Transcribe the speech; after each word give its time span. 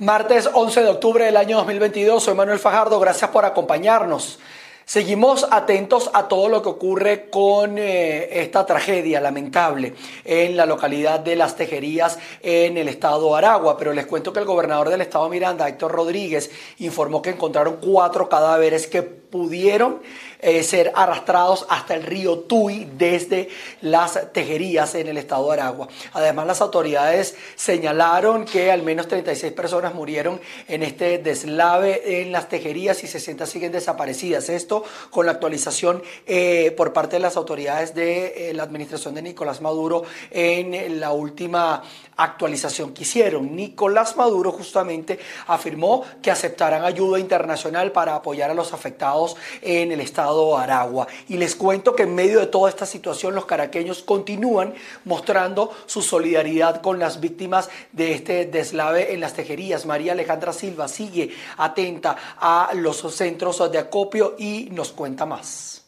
Martes 0.00 0.50
11 0.52 0.82
de 0.82 0.88
octubre 0.88 1.24
del 1.24 1.36
año 1.36 1.56
2022, 1.58 2.20
soy 2.20 2.34
Manuel 2.34 2.58
Fajardo, 2.58 2.98
gracias 2.98 3.30
por 3.30 3.44
acompañarnos. 3.44 4.40
Seguimos 4.84 5.46
atentos 5.52 6.10
a 6.12 6.26
todo 6.26 6.48
lo 6.48 6.62
que 6.62 6.68
ocurre 6.68 7.30
con 7.30 7.78
eh, 7.78 8.40
esta 8.40 8.66
tragedia 8.66 9.20
lamentable 9.20 9.94
en 10.24 10.56
la 10.56 10.66
localidad 10.66 11.20
de 11.20 11.36
Las 11.36 11.54
Tejerías 11.54 12.18
en 12.42 12.76
el 12.76 12.88
estado 12.88 13.36
Aragua, 13.36 13.78
pero 13.78 13.92
les 13.92 14.04
cuento 14.04 14.32
que 14.32 14.40
el 14.40 14.44
gobernador 14.44 14.90
del 14.90 15.00
estado 15.00 15.28
Miranda, 15.28 15.68
Héctor 15.68 15.92
Rodríguez, 15.92 16.50
informó 16.80 17.22
que 17.22 17.30
encontraron 17.30 17.76
cuatro 17.80 18.28
cadáveres 18.28 18.88
que 18.88 19.02
pudieron 19.02 20.02
eh, 20.46 20.62
ser 20.62 20.92
arrastrados 20.94 21.64
hasta 21.70 21.94
el 21.94 22.02
río 22.02 22.40
Tuy 22.40 22.84
desde 22.84 23.48
las 23.80 24.30
tejerías 24.34 24.94
en 24.94 25.08
el 25.08 25.16
estado 25.16 25.46
de 25.46 25.54
Aragua. 25.54 25.88
Además, 26.12 26.46
las 26.46 26.60
autoridades 26.60 27.34
señalaron 27.56 28.44
que 28.44 28.70
al 28.70 28.82
menos 28.82 29.08
36 29.08 29.54
personas 29.54 29.94
murieron 29.94 30.38
en 30.68 30.82
este 30.82 31.16
deslave 31.16 32.20
en 32.20 32.30
las 32.30 32.50
tejerías 32.50 33.02
y 33.04 33.06
60 33.06 33.46
siguen 33.46 33.72
desaparecidas. 33.72 34.50
Esto 34.50 34.84
con 35.08 35.24
la 35.24 35.32
actualización 35.32 36.02
eh, 36.26 36.74
por 36.76 36.92
parte 36.92 37.16
de 37.16 37.20
las 37.20 37.38
autoridades 37.38 37.94
de 37.94 38.50
eh, 38.50 38.52
la 38.52 38.64
administración 38.64 39.14
de 39.14 39.22
Nicolás 39.22 39.62
Maduro 39.62 40.02
en 40.30 41.00
la 41.00 41.12
última 41.12 41.82
actualización 42.16 42.92
que 42.92 43.02
hicieron. 43.02 43.56
Nicolás 43.56 44.14
Maduro 44.16 44.52
justamente 44.52 45.18
afirmó 45.46 46.04
que 46.20 46.30
aceptarán 46.30 46.84
ayuda 46.84 47.18
internacional 47.18 47.92
para 47.92 48.14
apoyar 48.14 48.50
a 48.50 48.54
los 48.54 48.74
afectados 48.74 49.36
en 49.62 49.90
el 49.90 50.02
estado 50.02 50.33
Aragua. 50.56 51.06
Y 51.28 51.36
les 51.36 51.54
cuento 51.54 51.94
que 51.94 52.04
en 52.04 52.14
medio 52.14 52.40
de 52.40 52.46
toda 52.46 52.68
esta 52.68 52.86
situación 52.86 53.34
los 53.34 53.46
caraqueños 53.46 54.02
continúan 54.02 54.74
mostrando 55.04 55.70
su 55.86 56.02
solidaridad 56.02 56.80
con 56.80 56.98
las 56.98 57.20
víctimas 57.20 57.70
de 57.92 58.12
este 58.14 58.46
deslave 58.46 59.14
en 59.14 59.20
las 59.20 59.34
tejerías. 59.34 59.86
María 59.86 60.12
Alejandra 60.12 60.52
Silva 60.52 60.88
sigue 60.88 61.30
atenta 61.56 62.16
a 62.38 62.70
los 62.74 62.98
centros 63.14 63.70
de 63.70 63.78
acopio 63.78 64.34
y 64.38 64.68
nos 64.72 64.92
cuenta 64.92 65.26
más. 65.26 65.83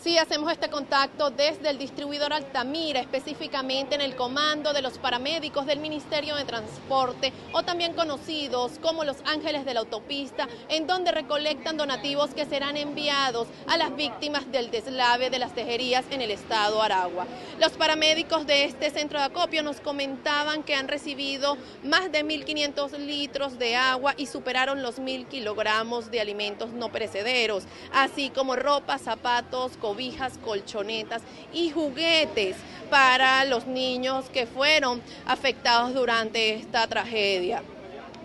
Sí, 0.00 0.16
hacemos 0.16 0.52
este 0.52 0.70
contacto 0.70 1.30
desde 1.30 1.70
el 1.70 1.76
distribuidor 1.76 2.32
Altamira, 2.32 3.00
específicamente 3.00 3.96
en 3.96 4.00
el 4.00 4.14
comando 4.14 4.72
de 4.72 4.80
los 4.80 4.96
paramédicos 4.96 5.66
del 5.66 5.80
Ministerio 5.80 6.36
de 6.36 6.44
Transporte 6.44 7.32
o 7.52 7.64
también 7.64 7.94
conocidos 7.94 8.78
como 8.80 9.02
los 9.02 9.16
Ángeles 9.24 9.64
de 9.64 9.74
la 9.74 9.80
Autopista, 9.80 10.46
en 10.68 10.86
donde 10.86 11.10
recolectan 11.10 11.76
donativos 11.76 12.30
que 12.30 12.46
serán 12.46 12.76
enviados 12.76 13.48
a 13.66 13.76
las 13.76 13.96
víctimas 13.96 14.52
del 14.52 14.70
deslave 14.70 15.30
de 15.30 15.40
las 15.40 15.52
tejerías 15.52 16.04
en 16.12 16.22
el 16.22 16.30
estado 16.30 16.80
Aragua. 16.80 17.26
Los 17.58 17.72
paramédicos 17.72 18.46
de 18.46 18.66
este 18.66 18.90
centro 18.90 19.18
de 19.18 19.24
acopio 19.24 19.64
nos 19.64 19.80
comentaban 19.80 20.62
que 20.62 20.76
han 20.76 20.86
recibido 20.86 21.56
más 21.82 22.12
de 22.12 22.24
1.500 22.24 22.98
litros 22.98 23.58
de 23.58 23.74
agua 23.74 24.14
y 24.16 24.26
superaron 24.26 24.80
los 24.80 25.00
1.000 25.00 25.26
kilogramos 25.26 26.12
de 26.12 26.20
alimentos 26.20 26.70
no 26.70 26.92
perecederos, 26.92 27.64
así 27.92 28.30
como 28.30 28.54
ropa, 28.54 28.98
zapatos, 28.98 29.76
cobijas, 29.88 30.36
colchonetas 30.44 31.22
y 31.50 31.70
juguetes 31.70 32.56
para 32.90 33.46
los 33.46 33.66
niños 33.66 34.26
que 34.28 34.46
fueron 34.46 35.00
afectados 35.24 35.94
durante 35.94 36.56
esta 36.56 36.86
tragedia. 36.86 37.62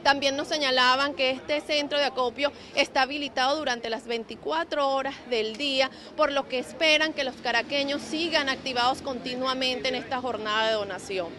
También 0.04 0.36
nos 0.36 0.50
señalaban 0.50 1.14
que 1.14 1.32
este 1.32 1.62
centro 1.62 1.98
de 1.98 2.04
acopio 2.04 2.52
está 2.76 3.04
habilitado 3.04 3.58
durante 3.58 3.90
las 3.90 4.08
24 4.08 4.90
horas 4.90 5.16
del 5.30 5.56
día, 5.56 5.90
por 6.18 6.34
lo 6.34 6.50
que 6.50 6.60
esperan 6.60 7.14
que 7.14 7.24
los 7.24 7.36
caraqueños 7.36 8.02
sigan 8.02 8.50
activados 8.50 9.02
continuamente 9.02 9.88
en 9.88 9.96
esta 9.96 10.20
jornada 10.20 10.68
de 10.68 10.74
donación. 10.74 11.30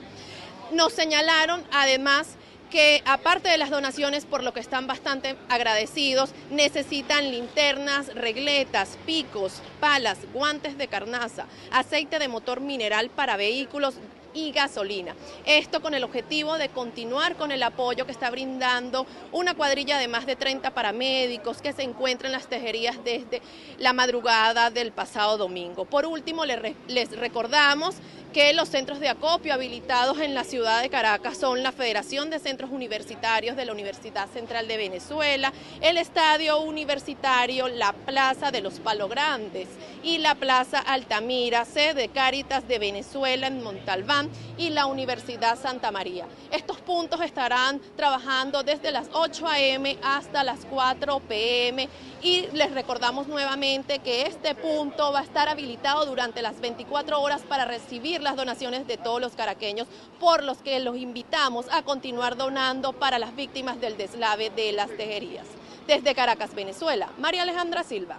Nos 0.72 0.94
señalaron 0.94 1.62
además 1.70 2.28
que 2.74 3.04
aparte 3.06 3.48
de 3.48 3.56
las 3.56 3.70
donaciones, 3.70 4.26
por 4.26 4.42
lo 4.42 4.52
que 4.52 4.58
están 4.58 4.88
bastante 4.88 5.36
agradecidos, 5.48 6.30
necesitan 6.50 7.30
linternas, 7.30 8.12
regletas, 8.16 8.98
picos, 9.06 9.62
palas, 9.78 10.18
guantes 10.32 10.76
de 10.76 10.88
carnaza, 10.88 11.46
aceite 11.70 12.18
de 12.18 12.26
motor 12.26 12.60
mineral 12.60 13.10
para 13.10 13.36
vehículos, 13.36 13.94
y 14.34 14.50
gasolina. 14.50 15.14
Esto 15.46 15.80
con 15.80 15.94
el 15.94 16.02
objetivo 16.02 16.58
de 16.58 16.68
continuar 16.68 17.36
con 17.36 17.52
el 17.52 17.62
apoyo 17.62 18.04
que 18.04 18.10
está 18.10 18.30
brindando 18.30 19.06
una 19.30 19.54
cuadrilla 19.54 19.96
de 19.96 20.08
más 20.08 20.26
de 20.26 20.34
30 20.34 20.72
paramédicos 20.72 21.62
que 21.62 21.72
se 21.72 21.84
encuentran 21.84 22.32
en 22.32 22.38
las 22.38 22.48
tejerías 22.48 22.96
desde 23.04 23.40
la 23.78 23.92
madrugada 23.92 24.70
del 24.70 24.90
pasado 24.90 25.38
domingo. 25.38 25.84
Por 25.84 26.04
último, 26.04 26.44
les 26.44 27.16
recordamos 27.16 27.94
que 28.34 28.52
los 28.52 28.68
centros 28.68 28.98
de 28.98 29.08
acopio 29.08 29.54
habilitados 29.54 30.18
en 30.18 30.34
la 30.34 30.42
ciudad 30.42 30.82
de 30.82 30.90
Caracas 30.90 31.38
son 31.38 31.62
la 31.62 31.70
Federación 31.70 32.30
de 32.30 32.40
Centros 32.40 32.72
Universitarios 32.72 33.56
de 33.56 33.64
la 33.64 33.70
Universidad 33.70 34.28
Central 34.28 34.66
de 34.66 34.76
Venezuela, 34.76 35.52
el 35.80 35.98
Estadio 35.98 36.58
Universitario, 36.58 37.68
la 37.68 37.92
Plaza 37.92 38.50
de 38.50 38.60
los 38.60 38.80
Palo 38.80 39.06
Grandes 39.06 39.68
y 40.02 40.18
la 40.18 40.34
Plaza 40.34 40.80
Altamira, 40.80 41.64
sede 41.64 42.08
Cáritas 42.08 42.66
de 42.66 42.80
Venezuela 42.80 43.46
en 43.46 43.62
Montalbán 43.62 44.28
y 44.58 44.70
la 44.70 44.86
Universidad 44.86 45.56
Santa 45.56 45.92
María. 45.92 46.26
Estos 46.50 46.80
puntos 46.80 47.20
estarán 47.20 47.80
trabajando 47.96 48.64
desde 48.64 48.90
las 48.90 49.06
8 49.12 49.46
a.m. 49.46 49.96
hasta 50.02 50.42
las 50.42 50.64
4 50.64 51.20
p.m. 51.20 51.88
y 52.20 52.48
les 52.52 52.72
recordamos 52.72 53.28
nuevamente 53.28 54.00
que 54.00 54.22
este 54.22 54.56
punto 54.56 55.12
va 55.12 55.20
a 55.20 55.22
estar 55.22 55.48
habilitado 55.48 56.04
durante 56.04 56.42
las 56.42 56.60
24 56.60 57.20
horas 57.20 57.42
para 57.42 57.64
recibir 57.64 58.23
las 58.24 58.36
donaciones 58.36 58.86
de 58.86 58.96
todos 58.96 59.20
los 59.20 59.36
caraqueños, 59.36 59.86
por 60.18 60.42
los 60.42 60.58
que 60.58 60.80
los 60.80 60.96
invitamos 60.96 61.66
a 61.70 61.82
continuar 61.82 62.36
donando 62.36 62.92
para 62.92 63.18
las 63.18 63.36
víctimas 63.36 63.80
del 63.80 63.96
deslave 63.96 64.50
de 64.50 64.72
las 64.72 64.88
tejerías. 64.96 65.46
Desde 65.86 66.14
Caracas, 66.14 66.54
Venezuela, 66.54 67.10
María 67.18 67.42
Alejandra 67.42 67.84
Silva. 67.84 68.18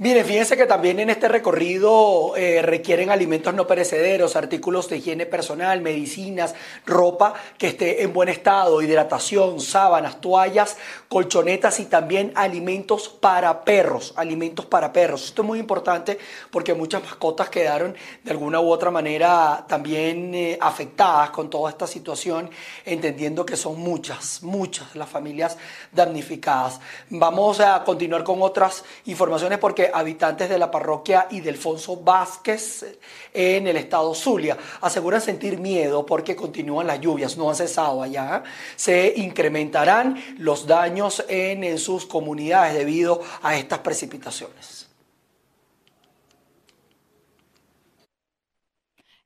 Miren, 0.00 0.24
fíjense 0.24 0.56
que 0.56 0.66
también 0.66 1.00
en 1.00 1.10
este 1.10 1.26
recorrido 1.26 2.36
eh, 2.36 2.62
requieren 2.62 3.10
alimentos 3.10 3.52
no 3.52 3.66
perecederos, 3.66 4.36
artículos 4.36 4.88
de 4.88 4.98
higiene 4.98 5.26
personal, 5.26 5.80
medicinas, 5.80 6.54
ropa 6.86 7.34
que 7.58 7.66
esté 7.66 8.04
en 8.04 8.12
buen 8.12 8.28
estado, 8.28 8.80
hidratación, 8.80 9.58
sábanas, 9.58 10.20
toallas, 10.20 10.76
colchonetas 11.08 11.80
y 11.80 11.86
también 11.86 12.30
alimentos 12.36 13.08
para 13.08 13.64
perros, 13.64 14.14
alimentos 14.14 14.66
para 14.66 14.92
perros. 14.92 15.24
Esto 15.24 15.42
es 15.42 15.48
muy 15.48 15.58
importante 15.58 16.16
porque 16.52 16.74
muchas 16.74 17.02
mascotas 17.02 17.50
quedaron 17.50 17.96
de 18.22 18.30
alguna 18.30 18.60
u 18.60 18.70
otra 18.70 18.92
manera 18.92 19.64
también 19.66 20.32
eh, 20.32 20.58
afectadas 20.60 21.30
con 21.30 21.50
toda 21.50 21.70
esta 21.70 21.88
situación, 21.88 22.50
entendiendo 22.84 23.44
que 23.44 23.56
son 23.56 23.80
muchas, 23.80 24.44
muchas 24.44 24.94
las 24.94 25.08
familias 25.08 25.58
damnificadas. 25.90 26.78
Vamos 27.10 27.58
a 27.58 27.82
continuar 27.82 28.22
con 28.22 28.40
otras 28.42 28.84
informaciones 29.04 29.58
porque 29.58 29.87
habitantes 29.92 30.48
de 30.48 30.58
la 30.58 30.70
parroquia 30.70 31.26
y 31.30 31.40
Delfonso 31.40 31.96
Vázquez 31.96 32.98
en 33.32 33.66
el 33.66 33.76
estado 33.76 34.14
Zulia 34.14 34.56
aseguran 34.80 35.20
sentir 35.20 35.58
miedo 35.58 36.04
porque 36.04 36.34
continúan 36.36 36.86
las 36.86 37.00
lluvias, 37.00 37.36
no 37.36 37.48
han 37.48 37.56
cesado 37.56 38.02
allá. 38.02 38.42
Se 38.76 39.14
incrementarán 39.16 40.22
los 40.38 40.66
daños 40.66 41.24
en 41.28 41.78
sus 41.78 42.06
comunidades 42.06 42.74
debido 42.74 43.20
a 43.42 43.56
estas 43.56 43.80
precipitaciones. 43.80 44.87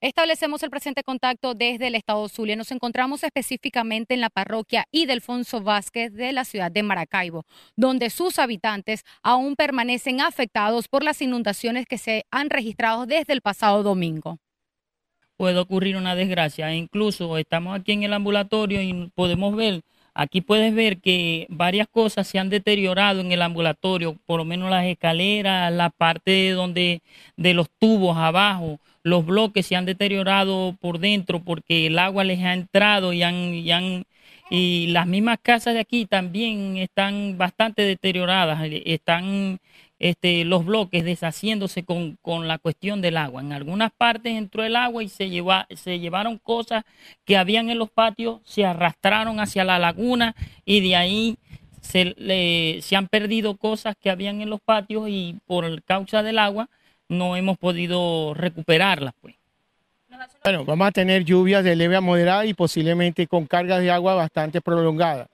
Establecemos 0.03 0.61
el 0.65 0.71
presente 0.71 1.05
contacto 1.05 1.55
desde 1.55 1.87
el 1.87 1.95
estado 1.95 2.29
Zulia. 2.29 2.57
Nos 2.57 2.73
encontramos 2.73 3.23
específicamente 3.23 4.15
en 4.15 4.21
la 4.21 4.31
parroquia 4.31 4.85
Idelfonso 4.91 5.61
Vázquez 5.61 6.13
de 6.13 6.33
la 6.33 6.45
ciudad 6.45 6.73
de 6.73 6.83
Maracaibo, 6.83 7.45
donde 7.77 8.11
sus 8.11 8.41
habitantes 8.41 9.05
aún 9.23 9.55
permanecen 9.55 10.21
afectados 10.21 10.89
por 10.89 11.05
las 11.05 11.23
inundaciones 11.23 11.87
que 11.87 11.99
se 11.99 12.25
han 12.33 12.51
registrado 12.51 13.07
desde 13.07 13.33
el 13.33 13.43
pasado 13.43 13.85
domingo. 13.85 14.39
Puede 15.37 15.61
ocurrir 15.61 15.97
una 15.97 16.17
desgracia. 16.17 16.75
Incluso 16.75 17.39
estamos 17.39 17.79
aquí 17.79 17.93
en 17.93 18.03
el 18.03 18.13
ambulatorio 18.13 18.83
y 18.83 19.09
podemos 19.15 19.55
ver 19.55 19.83
Aquí 20.15 20.43
puedes 20.43 20.75
ver 20.75 21.01
que 21.01 21.47
varias 21.49 21.89
cosas 21.89 22.27
se 22.27 22.39
han 22.39 22.51
deteriorado 22.51 23.21
en 23.21 23.33
el 23.33 23.41
ambulatorio, 23.41 24.19
por 24.27 24.39
lo 24.39 24.45
menos 24.45 24.69
las 24.69 24.85
escaleras, 24.85 25.73
la 25.73 25.89
parte 25.89 26.51
donde 26.51 27.01
de 27.37 27.55
los 27.55 27.71
tubos 27.79 28.19
abajo, 28.19 28.79
los 29.03 29.27
bloques 29.27 29.67
se 29.67 29.77
han 29.77 29.87
deteriorado 29.87 30.77
por 30.81 30.99
dentro 30.99 31.43
porque 31.43 31.87
el 31.87 31.99
agua 31.99 32.25
les 32.25 32.41
ha 32.41 32.55
entrado 32.55 33.13
y 33.13 33.23
han, 33.23 33.35
y 33.55 33.71
y 34.55 34.89
las 34.89 35.07
mismas 35.07 35.39
casas 35.41 35.73
de 35.73 35.81
aquí 35.81 36.05
también 36.05 36.77
están 36.77 37.39
bastante 37.39 37.81
deterioradas, 37.83 38.61
están 38.85 39.61
este, 39.99 40.45
los 40.45 40.67
bloques 40.67 41.05
deshaciéndose 41.05 41.85
con, 41.85 42.19
la 42.47 42.59
cuestión 42.59 43.01
del 43.01 43.17
agua. 43.17 43.41
En 43.41 43.55
algunas 43.55 43.93
partes 43.93 44.37
entró 44.37 44.63
el 44.63 44.77
agua 44.77 45.03
y 45.03 45.09
se, 45.09 45.31
se 45.75 45.99
llevaron 46.01 46.37
cosas 46.37 46.85
que 47.25 47.39
habían 47.39 47.71
en 47.71 47.79
los 47.79 47.91
patios, 47.91 48.43
se 48.45 48.67
arrastraron 48.67 49.41
hacia 49.41 49.65
la 49.65 49.79
laguna 49.79 50.35
y 50.67 50.81
de 50.87 50.97
ahí 50.97 51.39
se, 51.81 52.79
se 52.83 52.97
han 52.97 53.09
perdido 53.09 53.57
cosas 53.57 53.97
que 53.99 54.11
habían 54.11 54.43
en 54.43 54.51
los 54.51 54.61
patios 54.61 55.09
y 55.09 55.37
por 55.47 55.83
causa 55.85 56.23
del 56.23 56.39
agua 56.39 56.69
no 57.13 57.37
hemos 57.37 57.59
podido 57.59 58.35
recuperarlas. 58.35 59.15
Pues. 59.21 59.37
Bueno, 60.43 60.65
vamos 60.65 60.89
a 60.89 60.93
tener 60.93 61.25
lluvias 61.25 61.65
de 61.65 61.77
leve 61.77 61.97
a 61.97 62.01
moderada 62.01 62.45
y 62.45 62.55
posiblemente 62.55 63.27
con 63.27 63.47
cargas 63.47 63.81
de 63.81 63.91
agua 63.91 64.15
bastante 64.15 64.61
prolongadas. 64.61 65.29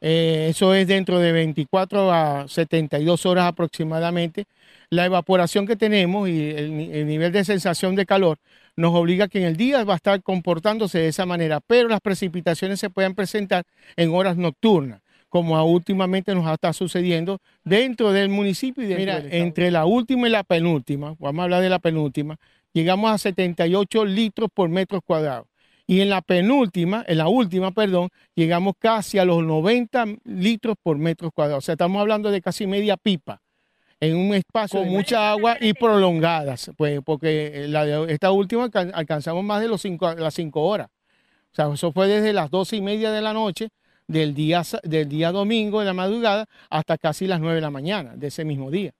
Eh, 0.00 0.48
eso 0.50 0.74
es 0.74 0.86
dentro 0.86 1.18
de 1.18 1.32
24 1.32 2.12
a 2.12 2.48
72 2.48 3.26
horas 3.26 3.46
aproximadamente. 3.46 4.46
La 4.90 5.06
evaporación 5.06 5.66
que 5.66 5.76
tenemos 5.76 6.28
y 6.28 6.50
el, 6.50 7.06
nivel 7.06 7.32
de 7.32 7.44
sensación 7.44 7.96
de 7.96 8.06
calor 8.06 8.38
nos 8.76 8.94
obliga 8.94 9.26
que 9.28 9.38
en 9.38 9.46
el 9.46 9.56
día 9.56 9.82
va 9.84 9.94
a 9.94 9.96
estar 9.96 10.22
comportándose 10.22 10.98
de 10.98 11.08
esa 11.08 11.26
manera, 11.26 11.60
pero 11.60 11.88
las 11.88 12.00
precipitaciones 12.00 12.78
se 12.78 12.90
pueden 12.90 13.14
presentar 13.14 13.64
en 13.96 14.14
horas 14.14 14.36
nocturnas 14.36 15.00
como 15.36 15.62
últimamente 15.64 16.34
nos 16.34 16.50
está 16.50 16.72
sucediendo 16.72 17.42
dentro 17.62 18.10
del 18.10 18.30
municipio 18.30 18.82
y 18.82 18.94
Mira, 18.94 19.22
entre 19.30 19.70
la 19.70 19.84
última 19.84 20.28
y 20.28 20.30
la 20.30 20.44
penúltima, 20.44 21.14
vamos 21.18 21.40
a 21.40 21.42
hablar 21.42 21.60
de 21.60 21.68
la 21.68 21.78
penúltima, 21.78 22.38
llegamos 22.72 23.10
a 23.10 23.18
78 23.18 24.06
litros 24.06 24.48
por 24.54 24.70
metro 24.70 25.02
cuadrado. 25.02 25.46
Y 25.86 26.00
en 26.00 26.08
la 26.08 26.22
penúltima, 26.22 27.04
en 27.06 27.18
la 27.18 27.28
última, 27.28 27.70
perdón, 27.70 28.08
llegamos 28.34 28.76
casi 28.78 29.18
a 29.18 29.26
los 29.26 29.44
90 29.44 30.06
litros 30.24 30.74
por 30.82 30.96
metro 30.96 31.30
cuadrado. 31.30 31.58
O 31.58 31.60
sea, 31.60 31.74
estamos 31.74 32.00
hablando 32.00 32.30
de 32.30 32.40
casi 32.40 32.66
media 32.66 32.96
pipa 32.96 33.42
en 34.00 34.16
un 34.16 34.34
espacio 34.34 34.80
con 34.80 34.88
mucha 34.88 35.30
agua 35.30 35.58
y 35.60 35.74
prolongadas, 35.74 36.70
pues, 36.78 37.00
porque 37.04 37.68
esta 38.08 38.30
última 38.30 38.70
alcanzamos 38.94 39.44
más 39.44 39.60
de 39.60 39.68
los 39.68 39.82
cinco, 39.82 40.14
las 40.14 40.32
5 40.32 40.62
horas. 40.62 40.88
O 41.52 41.54
sea, 41.54 41.72
eso 41.72 41.92
fue 41.92 42.08
desde 42.08 42.32
las 42.32 42.50
doce 42.50 42.76
y 42.76 42.80
media 42.80 43.10
de 43.10 43.20
la 43.20 43.34
noche 43.34 43.68
del 44.06 44.34
día, 44.34 44.62
del 44.82 45.08
día 45.08 45.32
domingo 45.32 45.80
de 45.80 45.86
la 45.86 45.94
madrugada 45.94 46.46
hasta 46.70 46.98
casi 46.98 47.26
las 47.26 47.40
9 47.40 47.56
de 47.56 47.60
la 47.60 47.70
mañana 47.70 48.16
de 48.16 48.28
ese 48.28 48.44
mismo 48.44 48.70
día. 48.70 48.92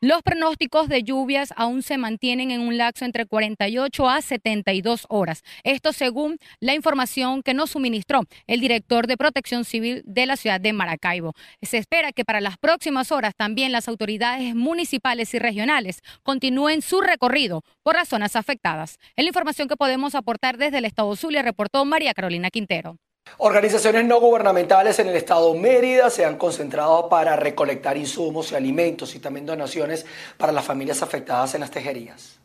Los 0.00 0.22
pronósticos 0.22 0.88
de 0.88 1.02
lluvias 1.02 1.52
aún 1.56 1.82
se 1.82 1.98
mantienen 1.98 2.52
en 2.52 2.60
un 2.60 2.78
lapso 2.78 3.04
entre 3.04 3.26
48 3.26 4.08
a 4.08 4.22
72 4.22 5.06
horas. 5.08 5.42
Esto 5.64 5.92
según 5.92 6.38
la 6.60 6.74
información 6.74 7.42
que 7.42 7.52
nos 7.52 7.70
suministró 7.70 8.20
el 8.46 8.60
director 8.60 9.08
de 9.08 9.16
Protección 9.16 9.64
Civil 9.64 10.02
de 10.06 10.26
la 10.26 10.36
ciudad 10.36 10.60
de 10.60 10.72
Maracaibo. 10.72 11.32
Se 11.62 11.78
espera 11.78 12.12
que 12.12 12.24
para 12.24 12.40
las 12.40 12.58
próximas 12.58 13.10
horas 13.10 13.34
también 13.36 13.72
las 13.72 13.88
autoridades 13.88 14.54
municipales 14.54 15.34
y 15.34 15.40
regionales 15.40 16.02
continúen 16.22 16.80
su 16.80 17.00
recorrido 17.00 17.64
por 17.82 17.96
las 17.96 18.06
zonas 18.06 18.36
afectadas. 18.36 18.98
Es 19.16 19.24
la 19.24 19.30
información 19.30 19.66
que 19.66 19.76
podemos 19.76 20.14
aportar 20.14 20.58
desde 20.58 20.78
el 20.78 20.84
Estado 20.84 21.16
Zulia, 21.16 21.42
reportó 21.42 21.84
María 21.84 22.14
Carolina 22.14 22.50
Quintero. 22.50 22.98
Organizaciones 23.36 24.04
no 24.04 24.20
gubernamentales 24.20 24.98
en 24.98 25.08
el 25.08 25.16
estado 25.16 25.54
Mérida 25.54 26.10
se 26.10 26.24
han 26.24 26.38
concentrado 26.38 27.08
para 27.08 27.36
recolectar 27.36 27.96
insumos 27.96 28.50
y 28.50 28.54
alimentos 28.56 29.14
y 29.14 29.20
también 29.20 29.46
donaciones 29.46 30.06
para 30.36 30.52
las 30.52 30.64
familias 30.64 31.02
afectadas 31.02 31.54
en 31.54 31.60
las 31.60 31.70
tejerías. 31.70 32.37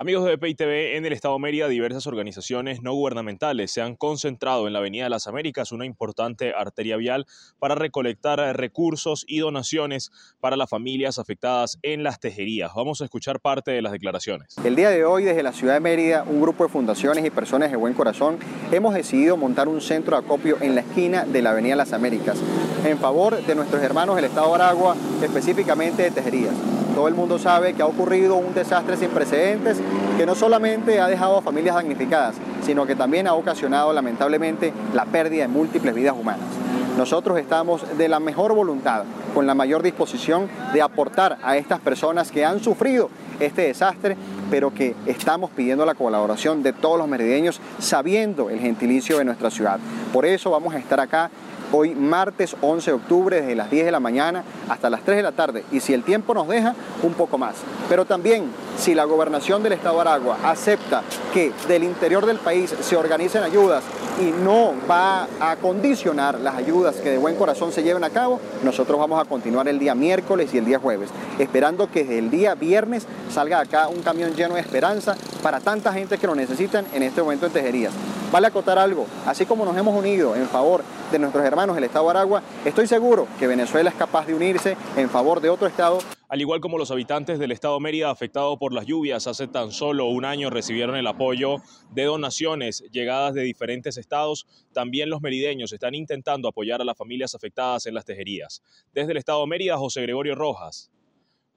Amigos 0.00 0.26
de 0.26 0.36
BPI 0.36 0.96
en 0.96 1.06
el 1.06 1.12
Estado 1.12 1.36
Mérida, 1.40 1.66
diversas 1.66 2.06
organizaciones 2.06 2.82
no 2.82 2.92
gubernamentales 2.92 3.72
se 3.72 3.80
han 3.80 3.96
concentrado 3.96 4.68
en 4.68 4.72
la 4.72 4.78
Avenida 4.78 5.02
de 5.02 5.10
las 5.10 5.26
Américas, 5.26 5.72
una 5.72 5.86
importante 5.86 6.54
arteria 6.56 6.96
vial, 6.96 7.26
para 7.58 7.74
recolectar 7.74 8.38
recursos 8.56 9.24
y 9.26 9.40
donaciones 9.40 10.12
para 10.38 10.56
las 10.56 10.70
familias 10.70 11.18
afectadas 11.18 11.80
en 11.82 12.04
las 12.04 12.20
tejerías. 12.20 12.70
Vamos 12.76 13.00
a 13.00 13.06
escuchar 13.06 13.40
parte 13.40 13.72
de 13.72 13.82
las 13.82 13.90
declaraciones. 13.90 14.54
El 14.62 14.76
día 14.76 14.90
de 14.90 15.04
hoy, 15.04 15.24
desde 15.24 15.42
la 15.42 15.52
ciudad 15.52 15.74
de 15.74 15.80
Mérida, 15.80 16.22
un 16.22 16.40
grupo 16.40 16.62
de 16.62 16.70
fundaciones 16.70 17.26
y 17.26 17.30
personas 17.30 17.72
de 17.72 17.76
buen 17.76 17.94
corazón 17.94 18.38
hemos 18.70 18.94
decidido 18.94 19.36
montar 19.36 19.66
un 19.66 19.80
centro 19.80 20.16
de 20.16 20.24
acopio 20.24 20.58
en 20.60 20.76
la 20.76 20.82
esquina 20.82 21.24
de 21.24 21.42
la 21.42 21.50
Avenida 21.50 21.72
de 21.72 21.78
las 21.78 21.92
Américas, 21.92 22.38
en 22.84 22.98
favor 22.98 23.44
de 23.44 23.54
nuestros 23.56 23.82
hermanos 23.82 24.14
del 24.14 24.26
Estado 24.26 24.46
de 24.46 24.54
Aragua, 24.62 24.94
específicamente 25.20 26.04
de 26.04 26.12
tejerías. 26.12 26.54
Todo 26.98 27.06
el 27.06 27.14
mundo 27.14 27.38
sabe 27.38 27.74
que 27.74 27.82
ha 27.82 27.86
ocurrido 27.86 28.34
un 28.34 28.54
desastre 28.54 28.96
sin 28.96 29.10
precedentes 29.10 29.78
que 30.16 30.26
no 30.26 30.34
solamente 30.34 30.98
ha 30.98 31.06
dejado 31.06 31.38
a 31.38 31.42
familias 31.42 31.76
damnificadas, 31.76 32.34
sino 32.66 32.86
que 32.86 32.96
también 32.96 33.28
ha 33.28 33.34
ocasionado 33.34 33.92
lamentablemente 33.92 34.72
la 34.94 35.04
pérdida 35.04 35.42
de 35.42 35.48
múltiples 35.48 35.94
vidas 35.94 36.16
humanas. 36.18 36.48
Nosotros 36.96 37.38
estamos 37.38 37.84
de 37.96 38.08
la 38.08 38.18
mejor 38.18 38.52
voluntad, 38.52 39.04
con 39.32 39.46
la 39.46 39.54
mayor 39.54 39.84
disposición 39.84 40.48
de 40.72 40.82
aportar 40.82 41.38
a 41.44 41.56
estas 41.56 41.78
personas 41.78 42.32
que 42.32 42.44
han 42.44 42.58
sufrido 42.58 43.10
este 43.38 43.62
desastre, 43.62 44.16
pero 44.50 44.72
que 44.72 44.94
estamos 45.06 45.50
pidiendo 45.50 45.84
la 45.84 45.94
colaboración 45.94 46.62
de 46.62 46.72
todos 46.72 46.98
los 46.98 47.08
merideños 47.08 47.60
sabiendo 47.78 48.50
el 48.50 48.60
gentilicio 48.60 49.18
de 49.18 49.24
nuestra 49.24 49.50
ciudad. 49.50 49.78
Por 50.12 50.26
eso 50.26 50.50
vamos 50.50 50.74
a 50.74 50.78
estar 50.78 51.00
acá 51.00 51.30
hoy 51.72 51.94
martes 51.94 52.56
11 52.60 52.90
de 52.90 52.94
octubre 52.94 53.40
desde 53.40 53.54
las 53.54 53.70
10 53.70 53.86
de 53.86 53.92
la 53.92 54.00
mañana 54.00 54.42
hasta 54.68 54.90
las 54.90 55.02
3 55.02 55.18
de 55.18 55.22
la 55.22 55.32
tarde 55.32 55.64
y 55.70 55.80
si 55.80 55.92
el 55.92 56.02
tiempo 56.02 56.34
nos 56.34 56.48
deja, 56.48 56.74
un 57.02 57.14
poco 57.14 57.38
más. 57.38 57.56
Pero 57.88 58.04
también 58.04 58.46
si 58.78 58.94
la 58.94 59.04
gobernación 59.04 59.62
del 59.62 59.72
Estado 59.72 59.96
de 59.96 60.00
Aragua 60.02 60.38
acepta 60.44 61.02
que 61.34 61.52
del 61.66 61.84
interior 61.84 62.26
del 62.26 62.38
país 62.38 62.74
se 62.80 62.96
organicen 62.96 63.42
ayudas 63.42 63.84
y 64.20 64.32
no 64.42 64.72
va 64.90 65.28
a 65.40 65.56
condicionar 65.56 66.40
las 66.40 66.56
ayudas 66.56 66.96
que 66.96 67.10
de 67.10 67.18
buen 67.18 67.36
corazón 67.36 67.72
se 67.72 67.82
lleven 67.82 68.02
a 68.04 68.10
cabo, 68.10 68.40
nosotros 68.64 68.98
vamos 68.98 69.20
a 69.20 69.24
continuar 69.24 69.68
el 69.68 69.78
día 69.78 69.94
miércoles 69.94 70.52
y 70.52 70.58
el 70.58 70.64
día 70.64 70.78
jueves, 70.78 71.10
esperando 71.38 71.90
que 71.90 72.18
el 72.18 72.30
día 72.30 72.54
viernes 72.54 73.06
salga 73.30 73.60
acá 73.60 73.88
un 73.88 74.02
camión 74.02 74.34
lleno 74.34 74.56
de 74.56 74.60
esperanza 74.60 75.16
para 75.42 75.60
tanta 75.60 75.92
gente 75.92 76.18
que 76.18 76.26
lo 76.26 76.34
necesitan 76.34 76.84
en 76.92 77.02
este 77.02 77.22
momento 77.22 77.46
en 77.46 77.52
Tejerías. 77.52 77.92
Vale 78.32 78.48
acotar 78.48 78.78
algo, 78.78 79.06
así 79.26 79.46
como 79.46 79.64
nos 79.64 79.76
hemos 79.76 79.96
unido 79.96 80.34
en 80.36 80.48
favor 80.48 80.82
de 81.12 81.18
nuestros 81.18 81.44
hermanos 81.44 81.76
del 81.76 81.84
Estado 81.84 82.10
Aragua, 82.10 82.42
estoy 82.64 82.86
seguro 82.86 83.26
que 83.38 83.46
Venezuela 83.46 83.88
es 83.88 83.96
capaz 83.96 84.26
de 84.26 84.34
unirse 84.34 84.76
en 84.96 85.08
favor 85.08 85.40
de 85.40 85.48
otro 85.48 85.66
Estado. 85.68 85.98
Al 86.28 86.42
igual 86.42 86.60
como 86.60 86.76
los 86.76 86.90
habitantes 86.90 87.38
del 87.38 87.52
Estado 87.52 87.80
Mérida 87.80 88.10
afectados 88.10 88.58
por 88.58 88.74
las 88.74 88.84
lluvias 88.84 89.26
hace 89.26 89.48
tan 89.48 89.72
solo 89.72 90.04
un 90.04 90.26
año 90.26 90.50
recibieron 90.50 90.94
el 90.96 91.06
apoyo 91.06 91.56
de 91.90 92.04
donaciones 92.04 92.84
llegadas 92.92 93.32
de 93.32 93.42
diferentes 93.42 93.96
estados, 93.96 94.46
también 94.74 95.08
los 95.08 95.22
merideños 95.22 95.72
están 95.72 95.94
intentando 95.94 96.46
apoyar 96.46 96.82
a 96.82 96.84
las 96.84 96.98
familias 96.98 97.34
afectadas 97.34 97.86
en 97.86 97.94
las 97.94 98.04
tejerías. 98.04 98.62
Desde 98.92 99.12
el 99.12 99.16
Estado 99.16 99.46
Mérida, 99.46 99.78
José 99.78 100.02
Gregorio 100.02 100.34
Rojas, 100.34 100.90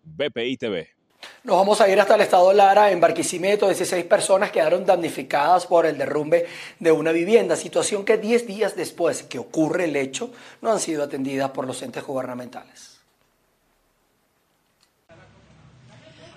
BPI 0.03 0.55
TV. 0.55 0.89
Nos 1.43 1.57
vamos 1.57 1.81
a 1.81 1.89
ir 1.89 1.99
hasta 1.99 2.15
el 2.15 2.21
estado 2.21 2.53
Lara. 2.53 2.91
En 2.91 3.01
Barquisimeto, 3.01 3.67
16 3.67 4.05
personas 4.05 4.51
quedaron 4.51 4.85
damnificadas 4.85 5.67
por 5.67 5.85
el 5.85 5.97
derrumbe 5.97 6.47
de 6.79 6.91
una 6.93 7.11
vivienda, 7.11 7.57
situación 7.57 8.05
que 8.05 8.17
10 8.17 8.47
días 8.47 8.75
después 8.77 9.23
que 9.23 9.37
ocurre 9.37 9.83
el 9.83 9.97
hecho 9.97 10.31
no 10.61 10.71
han 10.71 10.79
sido 10.79 11.03
atendidas 11.03 11.51
por 11.51 11.67
los 11.67 11.81
entes 11.81 12.03
gubernamentales. 12.05 12.90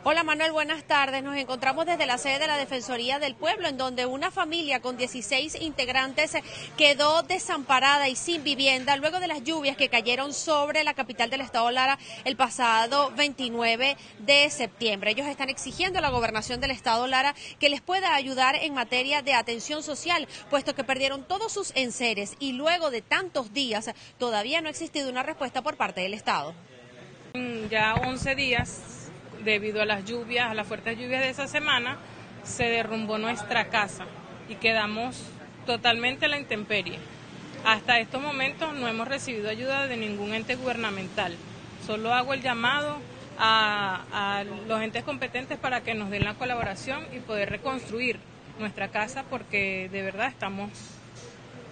Hola 0.06 0.22
Manuel, 0.22 0.52
buenas 0.52 0.84
tardes. 0.84 1.22
Nos 1.22 1.34
encontramos 1.34 1.86
desde 1.86 2.04
la 2.04 2.18
sede 2.18 2.40
de 2.40 2.46
la 2.46 2.58
Defensoría 2.58 3.18
del 3.18 3.34
Pueblo, 3.34 3.68
en 3.68 3.78
donde 3.78 4.04
una 4.04 4.30
familia 4.30 4.82
con 4.82 4.98
16 4.98 5.54
integrantes 5.62 6.36
quedó 6.76 7.22
desamparada 7.22 8.06
y 8.10 8.14
sin 8.14 8.44
vivienda 8.44 8.98
luego 8.98 9.18
de 9.18 9.28
las 9.28 9.44
lluvias 9.44 9.78
que 9.78 9.88
cayeron 9.88 10.34
sobre 10.34 10.84
la 10.84 10.92
capital 10.92 11.30
del 11.30 11.40
estado 11.40 11.70
Lara 11.70 11.98
el 12.26 12.36
pasado 12.36 13.12
29 13.16 13.96
de 14.18 14.50
septiembre. 14.50 15.12
Ellos 15.12 15.26
están 15.26 15.48
exigiendo 15.48 16.00
a 16.00 16.02
la 16.02 16.10
gobernación 16.10 16.60
del 16.60 16.72
estado 16.72 17.06
Lara 17.06 17.34
que 17.58 17.70
les 17.70 17.80
pueda 17.80 18.14
ayudar 18.14 18.56
en 18.56 18.74
materia 18.74 19.22
de 19.22 19.32
atención 19.32 19.82
social, 19.82 20.28
puesto 20.50 20.74
que 20.74 20.84
perdieron 20.84 21.24
todos 21.24 21.50
sus 21.50 21.72
enseres 21.76 22.34
y 22.38 22.52
luego 22.52 22.90
de 22.90 23.00
tantos 23.00 23.54
días 23.54 23.90
todavía 24.18 24.60
no 24.60 24.68
ha 24.68 24.70
existido 24.70 25.08
una 25.08 25.22
respuesta 25.22 25.62
por 25.62 25.78
parte 25.78 26.02
del 26.02 26.12
estado. 26.12 26.52
Ya 27.70 27.94
11 27.94 28.34
días 28.34 29.03
debido 29.44 29.82
a 29.82 29.84
las 29.84 30.04
lluvias, 30.04 30.50
a 30.50 30.54
las 30.54 30.66
fuertes 30.66 30.98
lluvias 30.98 31.20
de 31.20 31.30
esa 31.30 31.46
semana, 31.46 31.98
se 32.42 32.64
derrumbó 32.64 33.18
nuestra 33.18 33.68
casa 33.68 34.06
y 34.48 34.56
quedamos 34.56 35.22
totalmente 35.66 36.26
a 36.26 36.28
la 36.28 36.38
intemperie. 36.38 36.98
Hasta 37.64 37.98
estos 37.98 38.20
momentos 38.20 38.74
no 38.74 38.88
hemos 38.88 39.08
recibido 39.08 39.48
ayuda 39.48 39.86
de 39.86 39.96
ningún 39.96 40.34
ente 40.34 40.54
gubernamental. 40.56 41.34
Solo 41.86 42.12
hago 42.12 42.34
el 42.34 42.42
llamado 42.42 42.98
a, 43.38 44.44
los 44.66 44.82
entes 44.82 45.02
competentes 45.02 45.58
para 45.58 45.82
que 45.82 45.94
nos 45.94 46.10
den 46.10 46.24
la 46.24 46.34
colaboración 46.34 47.04
y 47.12 47.20
poder 47.20 47.50
reconstruir 47.50 48.18
nuestra 48.58 48.88
casa 48.88 49.24
porque 49.28 49.88
de 49.90 50.02
verdad 50.02 50.28
estamos 50.28 50.70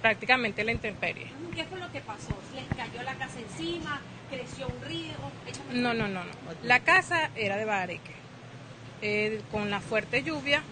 prácticamente 0.01 0.63
a 0.63 0.65
la 0.65 0.73
intemperie. 0.73 1.29
¿Qué 1.55 1.65
fue 1.65 1.79
lo 1.79 1.91
que 1.93 2.01
pasó? 2.01 2.37
¿Les 2.55 2.65
cayó 2.77 3.03
la 3.03 3.15
casa 3.15 3.39
encima? 3.39 4.01
Creció 4.33 4.67
un 4.67 4.89
río. 4.89 5.13
No, 5.73 5.95
no, 5.95 6.09
no, 6.09 6.25
no. 6.25 6.31
La 6.63 6.81
casa 6.81 7.31
era 7.37 7.57
de 7.57 7.65
Bareque. 7.65 8.13
Eh, 9.03 9.43
con 9.51 9.71
la 9.71 9.81
fuerte 9.81 10.23
lluvia, 10.23 10.63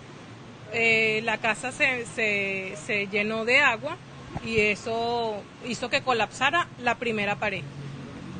eh, 0.72 1.20
la 1.24 1.38
casa 1.38 1.72
se, 1.72 2.06
se, 2.06 2.74
se 2.86 3.08
llenó 3.08 3.44
de 3.44 3.58
agua 3.58 3.96
y 4.44 4.60
eso 4.60 5.42
hizo 5.66 5.90
que 5.90 6.02
colapsara 6.02 6.68
la 6.80 6.94
primera 6.96 7.36
pared. 7.36 7.64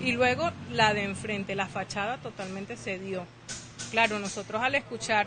Y 0.00 0.12
luego 0.12 0.50
la 0.70 0.94
de 0.94 1.02
enfrente, 1.02 1.54
la 1.54 1.66
fachada 1.66 2.18
totalmente 2.18 2.76
se 2.76 2.98
dio. 2.98 3.26
Claro, 3.90 4.18
nosotros 4.18 4.62
al 4.62 4.76
escuchar 4.76 5.26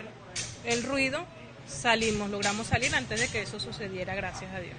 el 0.63 0.83
ruido 0.83 1.25
salimos, 1.67 2.29
logramos 2.29 2.67
salir 2.67 2.95
antes 2.95 3.19
de 3.19 3.27
que 3.27 3.41
eso 3.41 3.59
sucediera, 3.59 4.15
gracias 4.15 4.53
a 4.53 4.59
Dios. 4.59 4.75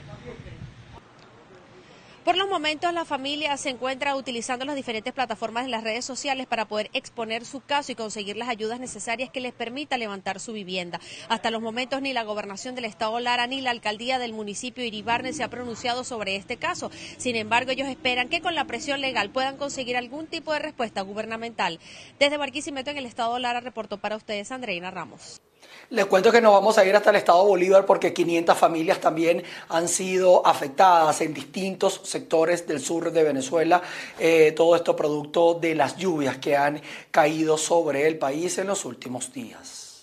Por 2.24 2.38
los 2.38 2.48
momentos, 2.48 2.94
la 2.94 3.04
familia 3.04 3.54
se 3.58 3.68
encuentra 3.68 4.16
utilizando 4.16 4.64
las 4.64 4.76
diferentes 4.76 5.12
plataformas 5.12 5.64
de 5.64 5.70
las 5.70 5.84
redes 5.84 6.06
sociales 6.06 6.46
para 6.46 6.64
poder 6.64 6.88
exponer 6.94 7.44
su 7.44 7.60
caso 7.60 7.92
y 7.92 7.96
conseguir 7.96 8.38
las 8.38 8.48
ayudas 8.48 8.80
necesarias 8.80 9.28
que 9.28 9.42
les 9.42 9.52
permita 9.52 9.98
levantar 9.98 10.40
su 10.40 10.54
vivienda. 10.54 11.00
Hasta 11.28 11.50
los 11.50 11.60
momentos, 11.60 12.00
ni 12.00 12.14
la 12.14 12.22
gobernación 12.22 12.74
del 12.74 12.86
Estado 12.86 13.20
Lara 13.20 13.46
ni 13.46 13.60
la 13.60 13.72
alcaldía 13.72 14.18
del 14.18 14.32
municipio 14.32 14.82
Iribarne 14.82 15.34
se 15.34 15.42
ha 15.42 15.50
pronunciado 15.50 16.02
sobre 16.02 16.36
este 16.36 16.56
caso. 16.56 16.90
Sin 17.18 17.36
embargo, 17.36 17.72
ellos 17.72 17.88
esperan 17.88 18.30
que 18.30 18.40
con 18.40 18.54
la 18.54 18.64
presión 18.64 19.02
legal 19.02 19.28
puedan 19.28 19.58
conseguir 19.58 19.98
algún 19.98 20.26
tipo 20.26 20.54
de 20.54 20.60
respuesta 20.60 21.02
gubernamental. 21.02 21.78
Desde 22.18 22.38
Barquisimeto, 22.38 22.90
en 22.90 22.96
el 22.96 23.04
Estado 23.04 23.38
Lara, 23.38 23.60
reportó 23.60 23.98
para 23.98 24.16
ustedes 24.16 24.50
Andreina 24.50 24.90
Ramos. 24.90 25.42
Les 25.90 26.06
cuento 26.06 26.32
que 26.32 26.40
nos 26.40 26.52
vamos 26.52 26.76
a 26.78 26.84
ir 26.84 26.96
hasta 26.96 27.10
el 27.10 27.16
estado 27.16 27.44
Bolívar 27.44 27.86
porque 27.86 28.12
500 28.12 28.56
familias 28.56 29.00
también 29.00 29.44
han 29.68 29.86
sido 29.86 30.44
afectadas 30.46 31.20
en 31.20 31.32
distintos 31.32 32.00
sectores 32.04 32.66
del 32.66 32.80
sur 32.80 33.12
de 33.12 33.22
Venezuela. 33.22 33.82
Eh, 34.18 34.52
todo 34.56 34.74
esto 34.74 34.96
producto 34.96 35.54
de 35.54 35.74
las 35.74 35.96
lluvias 35.96 36.38
que 36.38 36.56
han 36.56 36.80
caído 37.10 37.56
sobre 37.58 38.06
el 38.06 38.18
país 38.18 38.58
en 38.58 38.66
los 38.66 38.84
últimos 38.84 39.32
días. 39.32 39.93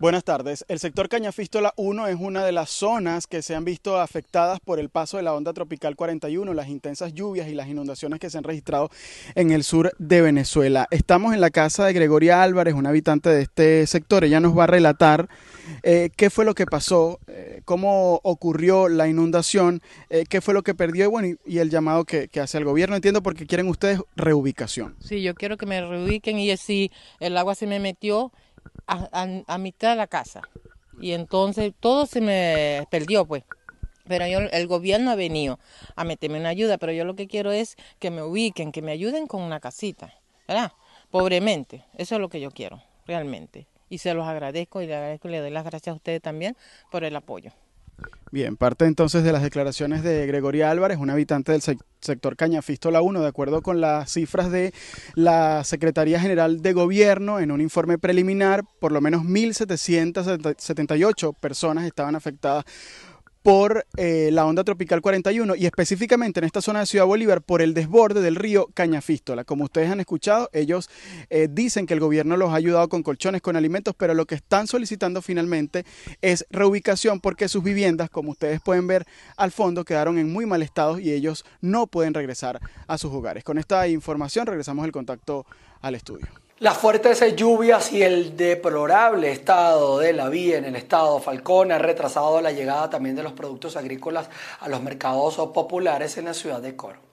Buenas 0.00 0.22
tardes. 0.22 0.64
El 0.68 0.78
sector 0.78 1.08
Cañafístola 1.08 1.74
1 1.74 2.06
es 2.06 2.16
una 2.20 2.44
de 2.44 2.52
las 2.52 2.70
zonas 2.70 3.26
que 3.26 3.42
se 3.42 3.56
han 3.56 3.64
visto 3.64 4.00
afectadas 4.00 4.60
por 4.60 4.78
el 4.78 4.90
paso 4.90 5.16
de 5.16 5.24
la 5.24 5.34
onda 5.34 5.52
tropical 5.52 5.96
41, 5.96 6.54
las 6.54 6.68
intensas 6.68 7.14
lluvias 7.14 7.48
y 7.48 7.54
las 7.54 7.66
inundaciones 7.66 8.20
que 8.20 8.30
se 8.30 8.38
han 8.38 8.44
registrado 8.44 8.90
en 9.34 9.50
el 9.50 9.64
sur 9.64 9.92
de 9.98 10.20
Venezuela. 10.20 10.86
Estamos 10.92 11.34
en 11.34 11.40
la 11.40 11.50
casa 11.50 11.84
de 11.84 11.94
Gregoria 11.94 12.44
Álvarez, 12.44 12.74
una 12.74 12.90
habitante 12.90 13.28
de 13.28 13.42
este 13.42 13.88
sector. 13.88 14.22
Ella 14.22 14.38
nos 14.38 14.56
va 14.56 14.64
a 14.64 14.66
relatar 14.68 15.28
eh, 15.82 16.10
qué 16.16 16.30
fue 16.30 16.44
lo 16.44 16.54
que 16.54 16.66
pasó, 16.66 17.18
eh, 17.26 17.62
cómo 17.64 18.20
ocurrió 18.22 18.88
la 18.88 19.08
inundación, 19.08 19.80
eh, 20.10 20.26
qué 20.28 20.40
fue 20.40 20.54
lo 20.54 20.62
que 20.62 20.76
perdió 20.76 21.06
y, 21.06 21.08
bueno, 21.08 21.36
y, 21.44 21.58
el 21.58 21.70
llamado 21.70 22.04
que, 22.04 22.30
hace 22.40 22.58
el 22.58 22.64
gobierno. 22.64 22.94
Entiendo 22.94 23.20
porque 23.20 23.46
quieren 23.46 23.66
ustedes 23.66 24.00
reubicación. 24.14 24.94
Sí, 25.00 25.22
yo 25.22 25.34
quiero 25.34 25.56
que 25.56 25.66
me 25.66 25.84
reubiquen 25.84 26.38
y 26.38 26.56
si 26.56 26.92
el 27.18 27.36
agua 27.36 27.56
se 27.56 27.66
me 27.66 27.80
metió 27.80 28.30
a, 28.88 29.58
mitad 29.58 29.90
de 29.90 29.96
la 29.96 30.06
casa. 30.06 30.42
Y 31.00 31.12
entonces 31.12 31.72
todo 31.78 32.06
se 32.06 32.20
me 32.20 32.86
perdió, 32.90 33.24
pues. 33.24 33.44
Pero 34.06 34.26
yo, 34.26 34.38
el 34.38 34.66
gobierno 34.66 35.10
ha 35.10 35.14
venido 35.14 35.58
a 35.94 36.04
meterme 36.04 36.40
una 36.40 36.48
ayuda, 36.48 36.78
pero 36.78 36.92
yo 36.92 37.04
lo 37.04 37.14
que 37.14 37.28
quiero 37.28 37.52
es 37.52 37.76
que 37.98 38.10
me 38.10 38.22
ubiquen, 38.22 38.72
que 38.72 38.80
me 38.80 38.92
ayuden 38.92 39.26
con 39.26 39.42
una 39.42 39.60
casita, 39.60 40.14
¿verdad? 40.48 40.72
Pobremente, 41.10 41.84
eso 41.94 42.14
es 42.14 42.20
lo 42.20 42.30
que 42.30 42.40
yo 42.40 42.50
quiero, 42.50 42.82
realmente. 43.06 43.66
Y 43.90 43.98
se 43.98 44.14
los 44.14 44.26
agradezco 44.26 44.80
y 44.80 44.86
le 44.86 44.96
agradezco 44.96 45.28
y 45.28 45.32
le 45.32 45.40
doy 45.40 45.50
las 45.50 45.64
gracias 45.64 45.92
a 45.92 45.96
ustedes 45.96 46.22
también 46.22 46.56
por 46.90 47.04
el 47.04 47.14
apoyo. 47.16 47.52
Bien, 48.30 48.58
parte 48.58 48.84
entonces 48.84 49.24
de 49.24 49.32
las 49.32 49.42
declaraciones 49.42 50.02
de 50.02 50.26
Gregoria 50.26 50.70
Álvarez, 50.70 50.98
un 50.98 51.08
habitante 51.08 51.52
del 51.52 51.62
sector 51.62 52.36
Cañafístola 52.36 53.00
1, 53.00 53.22
de 53.22 53.26
acuerdo 53.26 53.62
con 53.62 53.80
las 53.80 54.12
cifras 54.12 54.50
de 54.50 54.74
la 55.14 55.64
Secretaría 55.64 56.20
General 56.20 56.60
de 56.60 56.74
Gobierno, 56.74 57.40
en 57.40 57.50
un 57.50 57.62
informe 57.62 57.96
preliminar, 57.96 58.64
por 58.80 58.92
lo 58.92 59.00
menos 59.00 59.22
1.778 59.22 61.34
personas 61.40 61.86
estaban 61.86 62.16
afectadas 62.16 62.66
por 63.42 63.86
eh, 63.96 64.30
la 64.32 64.46
onda 64.46 64.64
tropical 64.64 65.00
41 65.00 65.54
y 65.56 65.66
específicamente 65.66 66.40
en 66.40 66.44
esta 66.44 66.60
zona 66.60 66.80
de 66.80 66.86
Ciudad 66.86 67.06
Bolívar 67.06 67.42
por 67.42 67.62
el 67.62 67.74
desborde 67.74 68.20
del 68.20 68.36
río 68.36 68.68
Cañafístola. 68.74 69.44
Como 69.44 69.64
ustedes 69.64 69.90
han 69.90 70.00
escuchado, 70.00 70.48
ellos 70.52 70.90
eh, 71.30 71.48
dicen 71.50 71.86
que 71.86 71.94
el 71.94 72.00
gobierno 72.00 72.36
los 72.36 72.50
ha 72.50 72.56
ayudado 72.56 72.88
con 72.88 73.02
colchones, 73.02 73.42
con 73.42 73.56
alimentos, 73.56 73.94
pero 73.96 74.14
lo 74.14 74.26
que 74.26 74.34
están 74.34 74.66
solicitando 74.66 75.22
finalmente 75.22 75.84
es 76.20 76.46
reubicación 76.50 77.20
porque 77.20 77.48
sus 77.48 77.62
viviendas, 77.62 78.10
como 78.10 78.32
ustedes 78.32 78.60
pueden 78.60 78.86
ver 78.86 79.04
al 79.36 79.52
fondo, 79.52 79.84
quedaron 79.84 80.18
en 80.18 80.32
muy 80.32 80.46
mal 80.46 80.62
estado 80.62 80.98
y 80.98 81.12
ellos 81.12 81.44
no 81.60 81.86
pueden 81.86 82.14
regresar 82.14 82.60
a 82.86 82.98
sus 82.98 83.12
hogares. 83.12 83.44
Con 83.44 83.58
esta 83.58 83.88
información 83.88 84.46
regresamos 84.46 84.84
el 84.84 84.92
contacto 84.92 85.46
al 85.80 85.94
estudio. 85.94 86.47
Las 86.60 86.76
fuertes 86.76 87.36
lluvias 87.36 87.92
y 87.92 88.02
el 88.02 88.36
deplorable 88.36 89.30
estado 89.30 90.00
de 90.00 90.12
la 90.12 90.28
vía 90.28 90.58
en 90.58 90.64
el 90.64 90.74
estado 90.74 91.20
Falcón 91.20 91.70
ha 91.70 91.78
retrasado 91.78 92.40
la 92.40 92.50
llegada 92.50 92.90
también 92.90 93.14
de 93.14 93.22
los 93.22 93.32
productos 93.32 93.76
agrícolas 93.76 94.28
a 94.58 94.68
los 94.68 94.82
mercados 94.82 95.36
populares 95.36 96.18
en 96.18 96.24
la 96.24 96.34
ciudad 96.34 96.60
de 96.60 96.74
Coro. 96.74 97.07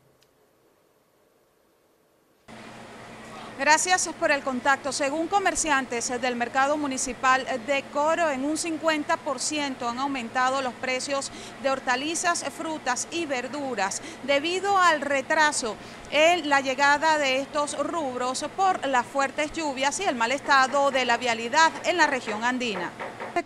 Gracias 3.57 4.09
por 4.19 4.31
el 4.31 4.41
contacto. 4.41 4.91
Según 4.91 5.27
comerciantes 5.27 6.11
del 6.21 6.35
mercado 6.35 6.75
municipal 6.75 7.45
de 7.65 7.83
Coro, 7.93 8.29
en 8.29 8.43
un 8.43 8.57
50% 8.57 9.89
han 9.89 9.97
aumentado 9.97 10.61
los 10.61 10.73
precios 10.73 11.31
de 11.63 11.69
hortalizas, 11.69 12.43
frutas 12.55 13.07
y 13.11 13.25
verduras 13.25 14.01
debido 14.23 14.77
al 14.77 14.99
retraso 14.99 15.77
en 16.11 16.49
la 16.49 16.59
llegada 16.59 17.17
de 17.17 17.39
estos 17.39 17.77
rubros 17.77 18.45
por 18.57 18.85
las 18.87 19.05
fuertes 19.05 19.53
lluvias 19.53 20.01
y 20.01 20.03
el 20.03 20.15
mal 20.15 20.33
estado 20.33 20.91
de 20.91 21.05
la 21.05 21.15
vialidad 21.15 21.71
en 21.85 21.95
la 21.95 22.07
región 22.07 22.43
andina. 22.43 22.91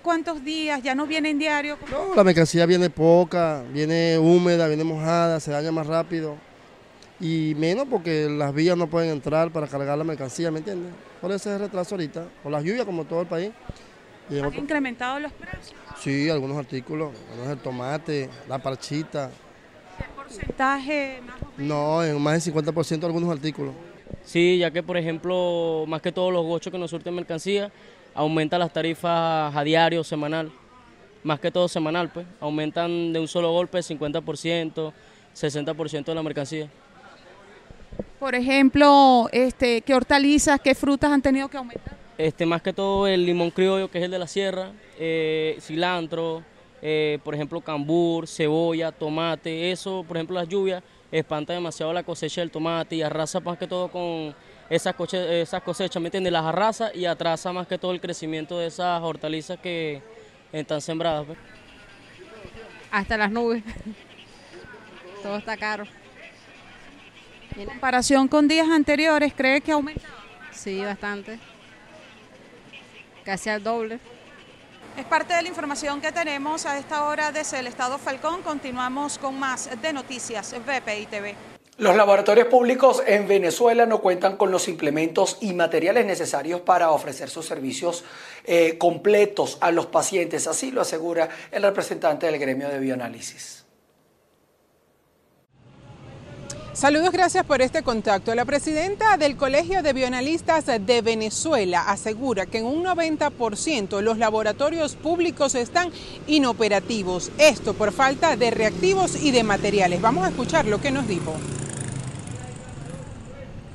¿Cuántos 0.01 0.43
días? 0.43 0.81
¿Ya 0.81 0.95
no 0.95 1.05
vienen 1.05 1.37
diario? 1.37 1.77
No, 1.91 2.15
la 2.15 2.23
mercancía 2.23 2.65
viene 2.65 2.89
poca, 2.89 3.63
viene 3.69 4.17
húmeda, 4.17 4.67
viene 4.67 4.83
mojada, 4.83 5.39
se 5.39 5.51
daña 5.51 5.71
más 5.71 5.85
rápido 5.85 6.48
y 7.19 7.53
menos 7.55 7.87
porque 7.89 8.27
las 8.29 8.53
vías 8.53 8.77
no 8.77 8.87
pueden 8.87 9.09
entrar 9.09 9.51
para 9.51 9.67
cargar 9.67 9.97
la 9.97 10.03
mercancía, 10.03 10.51
¿me 10.51 10.59
entiendes? 10.59 10.93
Por 11.19 11.31
ese 11.31 11.57
retraso 11.57 11.95
ahorita, 11.95 12.25
por 12.41 12.51
las 12.51 12.63
lluvias 12.63 12.85
como 12.85 13.03
todo 13.05 13.21
el 13.21 13.27
país. 13.27 13.51
¿Han 14.29 14.53
incrementado 14.53 15.19
los 15.19 15.31
precios? 15.33 15.73
Sí, 15.99 16.29
algunos 16.29 16.57
artículos, 16.57 17.11
algunos 17.31 17.51
el 17.51 17.59
tomate, 17.59 18.29
la 18.47 18.59
parchita. 18.59 19.31
¿Qué 19.97 20.05
porcentaje 20.15 21.19
más 21.25 21.35
No, 21.57 22.03
en 22.03 22.21
más 22.21 22.43
del 22.43 22.53
50% 22.53 23.03
algunos 23.03 23.29
artículos. 23.31 23.73
Sí, 24.23 24.57
ya 24.59 24.71
que 24.71 24.83
por 24.83 24.97
ejemplo, 24.97 25.85
más 25.87 26.01
que 26.01 26.11
todos 26.11 26.31
los 26.31 26.45
gochos 26.45 26.71
que 26.71 26.77
nos 26.77 26.91
surten 26.91 27.15
mercancía, 27.15 27.71
aumentan 28.13 28.59
las 28.59 28.71
tarifas 28.71 29.55
a 29.55 29.63
diario, 29.63 30.03
semanal, 30.03 30.51
más 31.23 31.39
que 31.39 31.51
todo 31.51 31.67
semanal, 31.67 32.09
pues, 32.09 32.25
aumentan 32.39 33.11
de 33.11 33.19
un 33.19 33.27
solo 33.27 33.51
golpe 33.51 33.79
50%, 33.79 34.93
60% 35.35 36.05
de 36.05 36.15
la 36.15 36.23
mercancía. 36.23 36.69
Por 38.19 38.35
ejemplo, 38.35 39.29
este, 39.31 39.81
¿qué 39.81 39.93
hortalizas, 39.93 40.59
qué 40.59 40.75
frutas 40.75 41.11
han 41.11 41.21
tenido 41.21 41.47
que 41.47 41.57
aumentar? 41.57 41.97
Este, 42.17 42.45
más 42.45 42.61
que 42.61 42.73
todo 42.73 43.07
el 43.07 43.25
limón 43.25 43.49
criollo, 43.49 43.89
que 43.89 43.97
es 43.97 44.03
el 44.03 44.11
de 44.11 44.19
la 44.19 44.27
sierra, 44.27 44.71
eh, 44.99 45.57
cilantro, 45.61 46.43
eh, 46.81 47.19
por 47.23 47.33
ejemplo, 47.33 47.61
cambur, 47.61 48.27
cebolla, 48.27 48.91
tomate, 48.91 49.71
eso, 49.71 50.03
por 50.07 50.17
ejemplo, 50.17 50.35
las 50.35 50.47
lluvias 50.47 50.83
espanta 51.11 51.53
demasiado 51.53 51.91
la 51.93 52.03
cosecha 52.03 52.41
del 52.41 52.51
tomate 52.51 52.97
y 52.97 53.01
arrasa 53.01 53.39
más 53.39 53.57
que 53.57 53.67
todo 53.67 53.89
con 53.89 54.35
esas, 54.69 54.95
esas 55.13 55.63
cosechas, 55.63 56.01
¿me 56.01 56.07
entiendes? 56.07 56.31
Las 56.31 56.45
arrasa 56.45 56.91
y 56.93 57.05
atrasa 57.05 57.51
más 57.51 57.67
que 57.67 57.77
todo 57.77 57.91
el 57.91 58.01
crecimiento 58.01 58.59
de 58.59 58.67
esas 58.67 59.01
hortalizas 59.01 59.59
que 59.59 60.01
están 60.51 60.81
sembradas. 60.81 61.25
Pues. 61.25 61.37
Hasta 62.91 63.17
las 63.17 63.31
nubes. 63.31 63.63
todo 65.23 65.37
está 65.37 65.57
caro. 65.57 65.85
En 67.55 67.65
comparación 67.65 68.27
con 68.27 68.47
días 68.47 68.69
anteriores, 68.69 69.33
¿cree 69.35 69.61
que 69.61 69.71
ha 69.71 69.75
aumentado? 69.75 70.13
Sí, 70.51 70.81
bastante. 70.83 71.39
Casi 73.23 73.49
al 73.49 73.63
doble. 73.63 73.99
Es 74.97 75.05
parte 75.05 75.33
de 75.33 75.41
la 75.41 75.47
información 75.47 76.01
que 76.01 76.11
tenemos 76.11 76.65
a 76.65 76.77
esta 76.77 77.05
hora 77.05 77.31
desde 77.31 77.59
el 77.59 77.67
Estado 77.67 77.97
Falcón. 77.97 78.41
Continuamos 78.41 79.17
con 79.17 79.39
más 79.39 79.69
de 79.81 79.93
Noticias 79.93 80.53
VPI 80.53 81.05
TV. 81.05 81.35
Los 81.77 81.95
laboratorios 81.95 82.47
públicos 82.47 83.01
en 83.07 83.25
Venezuela 83.25 83.85
no 83.85 84.01
cuentan 84.01 84.35
con 84.35 84.51
los 84.51 84.67
implementos 84.67 85.37
y 85.39 85.53
materiales 85.53 86.05
necesarios 86.05 86.59
para 86.59 86.91
ofrecer 86.91 87.29
sus 87.29 87.45
servicios 87.45 88.03
eh, 88.43 88.77
completos 88.77 89.57
a 89.61 89.71
los 89.71 89.85
pacientes, 89.85 90.45
así 90.47 90.71
lo 90.71 90.81
asegura 90.81 91.29
el 91.51 91.63
representante 91.63 92.25
del 92.25 92.37
gremio 92.37 92.67
de 92.67 92.79
bioanálisis. 92.79 93.68
Saludos, 96.79 97.11
gracias 97.11 97.43
por 97.43 97.61
este 97.61 97.83
contacto. 97.83 98.33
La 98.33 98.45
presidenta 98.45 99.17
del 99.17 99.35
Colegio 99.35 99.83
de 99.83 99.91
Bioanalistas 99.91 100.65
de 100.65 101.01
Venezuela 101.01 101.81
asegura 101.81 102.45
que 102.45 102.59
en 102.59 102.65
un 102.67 102.85
90% 102.85 103.99
los 103.99 104.17
laboratorios 104.17 104.95
públicos 104.95 105.55
están 105.55 105.91
inoperativos. 106.25 107.33
Esto 107.37 107.73
por 107.73 107.91
falta 107.91 108.37
de 108.37 108.51
reactivos 108.51 109.21
y 109.21 109.31
de 109.31 109.43
materiales. 109.43 109.99
Vamos 109.99 110.25
a 110.25 110.29
escuchar 110.29 110.67
lo 110.67 110.79
que 110.79 110.89
nos 110.89 111.05
dijo. 111.05 111.35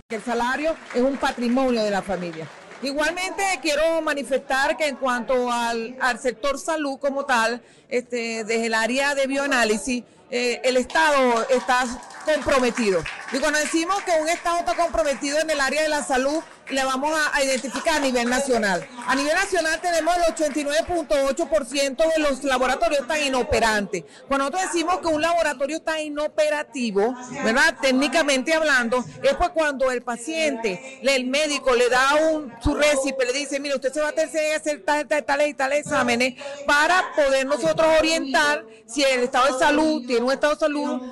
El 0.08 0.22
salario 0.22 0.74
es 0.94 1.02
un 1.02 1.18
patrimonio 1.18 1.84
de 1.84 1.90
la 1.90 2.00
familia. 2.00 2.48
Igualmente 2.82 3.42
quiero 3.60 4.00
manifestar 4.00 4.78
que 4.78 4.88
en 4.88 4.96
cuanto 4.96 5.52
al, 5.52 5.94
sector 6.18 6.58
salud 6.58 6.98
como 6.98 7.26
tal, 7.26 7.62
este, 7.90 8.44
desde 8.44 8.64
el 8.64 8.72
área 8.72 9.14
de 9.14 9.26
bioanálisis, 9.26 10.04
eh, 10.30 10.62
el 10.64 10.78
Estado 10.78 11.46
está 11.50 11.84
comprometido. 12.24 13.02
Y 13.32 13.38
cuando 13.38 13.58
decimos 13.58 14.02
que 14.02 14.12
un 14.20 14.28
Estado 14.28 14.58
está 14.58 14.74
comprometido 14.74 15.38
en 15.40 15.50
el 15.50 15.60
área 15.60 15.82
de 15.82 15.88
la 15.88 16.02
salud, 16.02 16.42
le 16.70 16.84
vamos 16.84 17.12
a, 17.32 17.42
identificar 17.42 17.96
a 17.96 17.98
nivel 17.98 18.28
nacional. 18.28 18.86
A 19.06 19.14
nivel 19.14 19.34
nacional 19.34 19.80
tenemos 19.80 20.14
el 20.16 20.34
89.8% 20.34 22.14
de 22.14 22.22
los 22.22 22.42
laboratorios 22.44 23.02
están 23.02 23.22
inoperantes. 23.22 24.04
Cuando 24.28 24.46
nosotros 24.46 24.72
decimos 24.72 24.98
que 25.00 25.08
un 25.08 25.20
laboratorio 25.20 25.76
está 25.76 26.00
inoperativo, 26.00 27.14
¿verdad? 27.44 27.76
Técnicamente 27.80 28.54
hablando, 28.54 29.04
es 29.22 29.34
pues 29.34 29.50
cuando 29.50 29.90
el 29.90 30.02
paciente, 30.02 31.00
el 31.02 31.26
médico 31.26 31.74
le 31.74 31.88
da 31.88 32.14
un, 32.30 32.52
su 32.62 32.74
récipe, 32.74 33.26
le 33.26 33.32
dice, 33.32 33.60
mire, 33.60 33.74
usted 33.74 33.92
se 33.92 34.00
va 34.00 34.08
a 34.08 34.12
tener 34.12 34.30
que 34.30 34.54
hacer 34.54 34.84
tales 34.84 35.08
tal, 35.08 35.24
tal, 35.24 35.46
y 35.46 35.54
tales 35.54 35.80
exámenes 35.80 36.34
para 36.66 37.12
poder 37.14 37.46
nosotros 37.46 37.86
orientar 37.98 38.64
si 38.86 39.02
el 39.02 39.24
estado 39.24 39.52
de 39.52 39.58
salud 39.58 40.06
tiene 40.06 40.24
un 40.24 40.32
estado 40.32 40.54
de 40.54 40.60
salud 40.60 41.02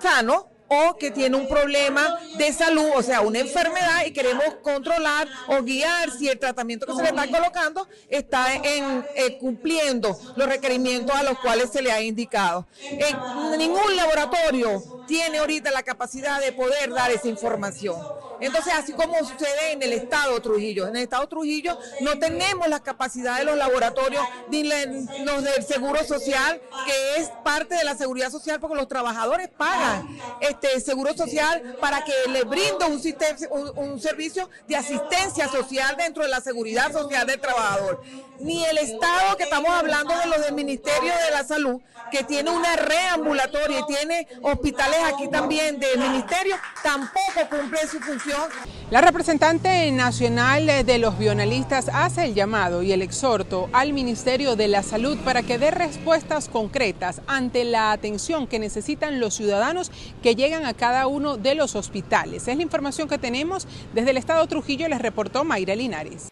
sano 0.00 0.54
o 0.68 0.96
que 0.96 1.10
tiene 1.10 1.36
un 1.36 1.48
problema 1.48 2.18
de 2.36 2.52
salud, 2.52 2.86
o 2.96 3.02
sea, 3.02 3.20
una 3.20 3.38
enfermedad 3.38 4.06
y 4.06 4.12
queremos 4.12 4.44
controlar 4.62 5.28
o 5.48 5.62
guiar 5.62 6.10
si 6.10 6.28
el 6.28 6.38
tratamiento 6.38 6.86
que 6.86 6.94
se 6.94 7.02
le 7.02 7.08
está 7.08 7.28
colocando 7.28 7.86
está 8.08 8.54
en, 8.54 9.04
eh, 9.14 9.38
cumpliendo 9.38 10.16
los 10.36 10.48
requerimientos 10.48 11.14
a 11.14 11.22
los 11.22 11.38
cuales 11.38 11.70
se 11.70 11.82
le 11.82 11.92
ha 11.92 12.00
indicado. 12.00 12.66
En 12.82 13.58
ningún 13.58 13.96
laboratorio 13.96 14.82
tiene 15.06 15.38
ahorita 15.38 15.70
la 15.70 15.82
capacidad 15.82 16.40
de 16.40 16.52
poder 16.52 16.90
dar 16.90 17.10
esa 17.10 17.28
información. 17.28 17.96
Entonces, 18.40 18.74
así 18.74 18.92
como 18.92 19.16
sucede 19.20 19.72
en 19.72 19.82
el 19.82 19.92
Estado 19.92 20.40
Trujillo, 20.40 20.86
en 20.88 20.96
el 20.96 21.02
Estado 21.02 21.26
Trujillo 21.28 21.78
no 22.00 22.18
tenemos 22.18 22.68
la 22.68 22.80
capacidad 22.80 23.38
de 23.38 23.44
los 23.44 23.56
laboratorios 23.56 24.24
ni 24.48 24.64
los 24.64 25.44
del 25.44 25.64
Seguro 25.64 26.04
Social, 26.04 26.60
que 26.86 27.20
es 27.20 27.30
parte 27.42 27.74
de 27.74 27.84
la 27.84 27.96
seguridad 27.96 28.30
social 28.30 28.60
porque 28.60 28.76
los 28.76 28.88
trabajadores 28.88 29.48
pagan 29.48 30.06
este 30.40 30.80
Seguro 30.80 31.14
Social 31.14 31.76
para 31.80 32.04
que 32.04 32.12
le 32.30 32.44
brinde 32.44 32.84
un, 32.86 33.00
sistema, 33.00 33.36
un, 33.76 34.00
servicio 34.00 34.50
de 34.66 34.76
asistencia 34.76 35.48
social 35.48 35.96
dentro 35.96 36.22
de 36.22 36.28
la 36.28 36.40
seguridad 36.40 36.92
social 36.92 37.26
del 37.26 37.40
trabajador. 37.40 38.02
Ni 38.40 38.64
el 38.64 38.78
Estado, 38.78 39.36
que 39.36 39.44
estamos 39.44 39.70
hablando 39.70 40.16
de 40.18 40.26
los 40.26 40.40
del 40.42 40.54
Ministerio 40.54 41.12
de 41.24 41.30
la 41.30 41.44
Salud, 41.44 41.80
que 42.10 42.24
tiene 42.24 42.50
una 42.50 42.76
reambulatoria 42.76 43.80
y 43.80 43.86
tiene 43.86 44.28
hospitales 44.42 44.93
aquí 45.04 45.28
también 45.28 45.78
del 45.78 45.98
Ministerio, 45.98 46.56
tampoco 46.82 47.48
cumple 47.50 47.86
su 47.86 48.00
función 48.00 48.50
la 48.90 49.00
representante 49.00 49.90
nacional 49.90 50.66
de 50.66 50.98
los 50.98 51.18
bionalistas 51.18 51.88
hace 51.92 52.26
el 52.26 52.34
llamado 52.34 52.82
y 52.82 52.92
el 52.92 53.00
exhorto 53.00 53.68
al 53.72 53.94
Ministerio 53.94 54.56
de 54.56 54.68
la 54.68 54.82
Salud 54.82 55.16
para 55.24 55.42
que 55.42 55.58
dé 55.58 55.70
respuestas 55.70 56.48
concretas 56.48 57.22
ante 57.26 57.64
la 57.64 57.92
atención 57.92 58.46
que 58.46 58.58
necesitan 58.58 59.20
los 59.20 59.34
ciudadanos 59.34 59.90
que 60.22 60.36
llegan 60.36 60.66
a 60.66 60.74
cada 60.74 61.06
uno 61.06 61.38
de 61.38 61.54
los 61.54 61.76
hospitales. 61.76 62.46
Es 62.46 62.56
la 62.56 62.62
información 62.62 63.08
que 63.08 63.18
tenemos 63.18 63.66
desde 63.94 64.10
el 64.10 64.18
Estado 64.18 64.46
Trujillo, 64.46 64.86
les 64.86 65.00
reportó 65.00 65.44
Mayra 65.44 65.74
Linares. 65.74 66.28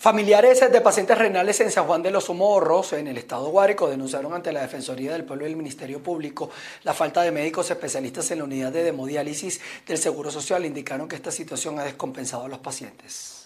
Familiares 0.00 0.60
de 0.60 0.80
pacientes 0.80 1.18
renales 1.18 1.60
en 1.60 1.70
San 1.70 1.84
Juan 1.84 2.02
de 2.02 2.10
los 2.10 2.24
Somorros, 2.24 2.94
en 2.94 3.06
el 3.06 3.18
estado 3.18 3.50
Guárico, 3.50 3.86
denunciaron 3.86 4.32
ante 4.32 4.50
la 4.50 4.62
Defensoría 4.62 5.12
del 5.12 5.26
Pueblo 5.26 5.46
y 5.46 5.50
el 5.50 5.56
Ministerio 5.56 6.02
Público 6.02 6.48
la 6.84 6.94
falta 6.94 7.20
de 7.20 7.30
médicos 7.30 7.70
especialistas 7.70 8.30
en 8.30 8.38
la 8.38 8.44
unidad 8.44 8.72
de 8.72 8.88
hemodiálisis 8.88 9.60
del 9.86 9.98
Seguro 9.98 10.30
Social. 10.30 10.64
Indicaron 10.64 11.06
que 11.06 11.16
esta 11.16 11.30
situación 11.30 11.78
ha 11.78 11.84
descompensado 11.84 12.46
a 12.46 12.48
los 12.48 12.60
pacientes. 12.60 13.39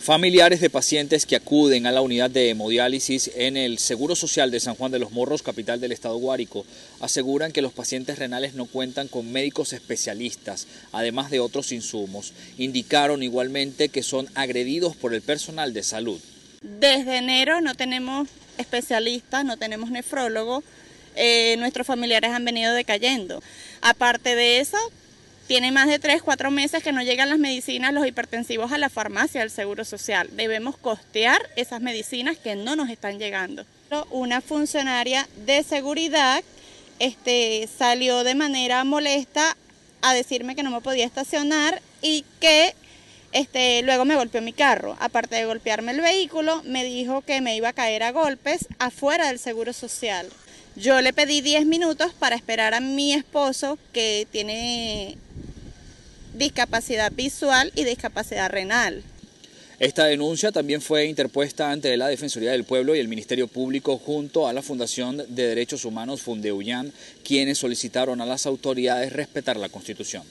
Familiares 0.00 0.62
de 0.62 0.70
pacientes 0.70 1.26
que 1.26 1.36
acuden 1.36 1.86
a 1.86 1.92
la 1.92 2.00
unidad 2.00 2.30
de 2.30 2.48
hemodiálisis 2.48 3.30
en 3.34 3.58
el 3.58 3.78
Seguro 3.78 4.16
Social 4.16 4.50
de 4.50 4.58
San 4.58 4.74
Juan 4.74 4.90
de 4.90 4.98
los 4.98 5.12
Morros, 5.12 5.42
capital 5.42 5.78
del 5.78 5.92
estado 5.92 6.16
Guárico, 6.16 6.64
aseguran 7.00 7.52
que 7.52 7.60
los 7.60 7.74
pacientes 7.74 8.18
renales 8.18 8.54
no 8.54 8.64
cuentan 8.64 9.08
con 9.08 9.30
médicos 9.30 9.74
especialistas, 9.74 10.66
además 10.92 11.30
de 11.30 11.40
otros 11.40 11.70
insumos. 11.70 12.32
Indicaron 12.56 13.22
igualmente 13.22 13.90
que 13.90 14.02
son 14.02 14.26
agredidos 14.34 14.96
por 14.96 15.12
el 15.12 15.20
personal 15.20 15.74
de 15.74 15.82
salud. 15.82 16.18
Desde 16.62 17.18
enero 17.18 17.60
no 17.60 17.74
tenemos 17.74 18.26
especialistas, 18.56 19.44
no 19.44 19.58
tenemos 19.58 19.90
nefrólogo, 19.90 20.64
eh, 21.14 21.56
nuestros 21.58 21.86
familiares 21.86 22.30
han 22.30 22.46
venido 22.46 22.72
decayendo. 22.72 23.42
Aparte 23.82 24.34
de 24.34 24.60
eso, 24.60 24.78
tiene 25.50 25.72
más 25.72 25.88
de 25.88 25.98
3, 25.98 26.22
4 26.22 26.52
meses 26.52 26.80
que 26.80 26.92
no 26.92 27.02
llegan 27.02 27.28
las 27.28 27.40
medicinas, 27.40 27.92
los 27.92 28.06
hipertensivos 28.06 28.70
a 28.70 28.78
la 28.78 28.88
farmacia 28.88 29.40
del 29.40 29.50
Seguro 29.50 29.84
Social. 29.84 30.28
Debemos 30.30 30.76
costear 30.76 31.42
esas 31.56 31.80
medicinas 31.80 32.38
que 32.38 32.54
no 32.54 32.76
nos 32.76 32.88
están 32.88 33.18
llegando. 33.18 33.66
Una 34.10 34.42
funcionaria 34.42 35.28
de 35.44 35.64
seguridad 35.64 36.44
este, 37.00 37.68
salió 37.76 38.22
de 38.22 38.36
manera 38.36 38.84
molesta 38.84 39.56
a 40.02 40.14
decirme 40.14 40.54
que 40.54 40.62
no 40.62 40.70
me 40.70 40.82
podía 40.82 41.04
estacionar 41.04 41.82
y 42.00 42.24
que 42.38 42.76
este, 43.32 43.82
luego 43.82 44.04
me 44.04 44.14
golpeó 44.14 44.40
mi 44.42 44.52
carro. 44.52 44.96
Aparte 45.00 45.34
de 45.34 45.46
golpearme 45.46 45.90
el 45.90 46.00
vehículo, 46.00 46.62
me 46.62 46.84
dijo 46.84 47.22
que 47.22 47.40
me 47.40 47.56
iba 47.56 47.70
a 47.70 47.72
caer 47.72 48.04
a 48.04 48.12
golpes 48.12 48.68
afuera 48.78 49.26
del 49.26 49.40
Seguro 49.40 49.72
Social. 49.72 50.28
Yo 50.76 51.00
le 51.00 51.12
pedí 51.12 51.40
10 51.40 51.66
minutos 51.66 52.12
para 52.12 52.36
esperar 52.36 52.72
a 52.74 52.80
mi 52.80 53.12
esposo 53.12 53.76
que 53.92 54.28
tiene 54.30 55.18
discapacidad 56.34 57.12
visual 57.12 57.72
y 57.74 57.84
discapacidad 57.84 58.50
renal. 58.50 59.02
Esta 59.78 60.04
denuncia 60.04 60.52
también 60.52 60.82
fue 60.82 61.06
interpuesta 61.06 61.70
ante 61.70 61.96
la 61.96 62.08
Defensoría 62.08 62.50
del 62.52 62.64
Pueblo 62.64 62.94
y 62.94 62.98
el 62.98 63.08
Ministerio 63.08 63.48
Público 63.48 63.96
junto 63.96 64.46
a 64.46 64.52
la 64.52 64.60
Fundación 64.60 65.16
de 65.16 65.46
Derechos 65.46 65.86
Humanos 65.86 66.20
Fundeuyan, 66.20 66.92
quienes 67.24 67.56
solicitaron 67.56 68.20
a 68.20 68.26
las 68.26 68.44
autoridades 68.44 69.14
respetar 69.14 69.56
la 69.56 69.70
Constitución. 69.70 70.22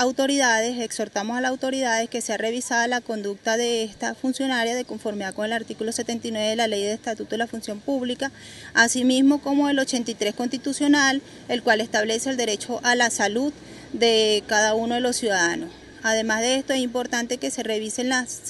Autoridades, 0.00 0.78
exhortamos 0.78 1.36
a 1.36 1.42
las 1.42 1.50
autoridades 1.50 2.08
que 2.08 2.22
sea 2.22 2.38
revisada 2.38 2.88
la 2.88 3.02
conducta 3.02 3.58
de 3.58 3.84
esta 3.84 4.14
funcionaria 4.14 4.74
de 4.74 4.86
conformidad 4.86 5.34
con 5.34 5.44
el 5.44 5.52
artículo 5.52 5.92
79 5.92 6.48
de 6.48 6.56
la 6.56 6.68
Ley 6.68 6.84
de 6.84 6.94
Estatuto 6.94 7.32
de 7.32 7.36
la 7.36 7.46
Función 7.46 7.80
Pública, 7.80 8.32
asimismo 8.72 9.42
como 9.42 9.68
el 9.68 9.78
83 9.78 10.34
constitucional, 10.34 11.20
el 11.50 11.62
cual 11.62 11.82
establece 11.82 12.30
el 12.30 12.38
derecho 12.38 12.80
a 12.82 12.94
la 12.94 13.10
salud 13.10 13.52
de 13.92 14.42
cada 14.46 14.72
uno 14.72 14.94
de 14.94 15.02
los 15.02 15.16
ciudadanos. 15.16 15.68
Además 16.02 16.40
de 16.40 16.56
esto, 16.56 16.72
es 16.72 16.80
importante 16.80 17.38
que 17.38 17.50
se 17.50 17.62
revisen 17.62 18.08
las, 18.08 18.42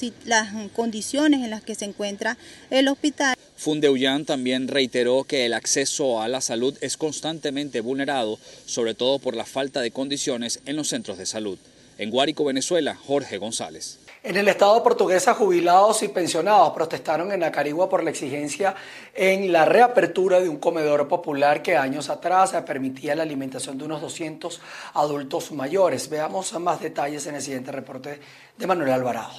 condiciones 0.73 1.43
en 1.43 1.49
las 1.49 1.61
que 1.61 1.75
se 1.75 1.85
encuentra 1.85 2.37
el 2.69 2.87
hospital. 2.87 3.35
Fundeuyan 3.57 4.25
también 4.25 4.67
reiteró 4.67 5.23
que 5.23 5.45
el 5.45 5.53
acceso 5.53 6.21
a 6.21 6.27
la 6.27 6.41
salud 6.41 6.77
es 6.81 6.97
constantemente 6.97 7.81
vulnerado, 7.81 8.39
sobre 8.65 8.93
todo 8.93 9.19
por 9.19 9.35
la 9.35 9.45
falta 9.45 9.81
de 9.81 9.91
condiciones 9.91 10.61
en 10.65 10.75
los 10.75 10.87
centros 10.87 11.17
de 11.17 11.25
salud. 11.25 11.59
En 11.97 12.09
Guárico, 12.09 12.43
Venezuela, 12.45 12.95
Jorge 12.95 13.37
González. 13.37 13.99
En 14.23 14.37
el 14.37 14.47
estado 14.47 14.83
portuguesa, 14.83 15.33
jubilados 15.33 16.03
y 16.03 16.07
pensionados 16.07 16.73
protestaron 16.73 17.31
en 17.31 17.43
Acarigua 17.43 17.89
por 17.89 18.03
la 18.03 18.11
exigencia 18.11 18.75
en 19.15 19.51
la 19.51 19.65
reapertura 19.65 20.39
de 20.39 20.47
un 20.47 20.57
comedor 20.57 21.07
popular 21.07 21.63
que 21.63 21.75
años 21.75 22.07
atrás 22.07 22.51
permitía 22.63 23.15
la 23.15 23.23
alimentación 23.23 23.79
de 23.79 23.85
unos 23.85 23.99
200 23.99 24.61
adultos 24.93 25.51
mayores. 25.53 26.07
Veamos 26.07 26.53
más 26.59 26.79
detalles 26.79 27.25
en 27.25 27.35
el 27.35 27.41
siguiente 27.41 27.71
reporte 27.71 28.21
de 28.55 28.67
Manuel 28.67 28.91
Alvarado. 28.91 29.33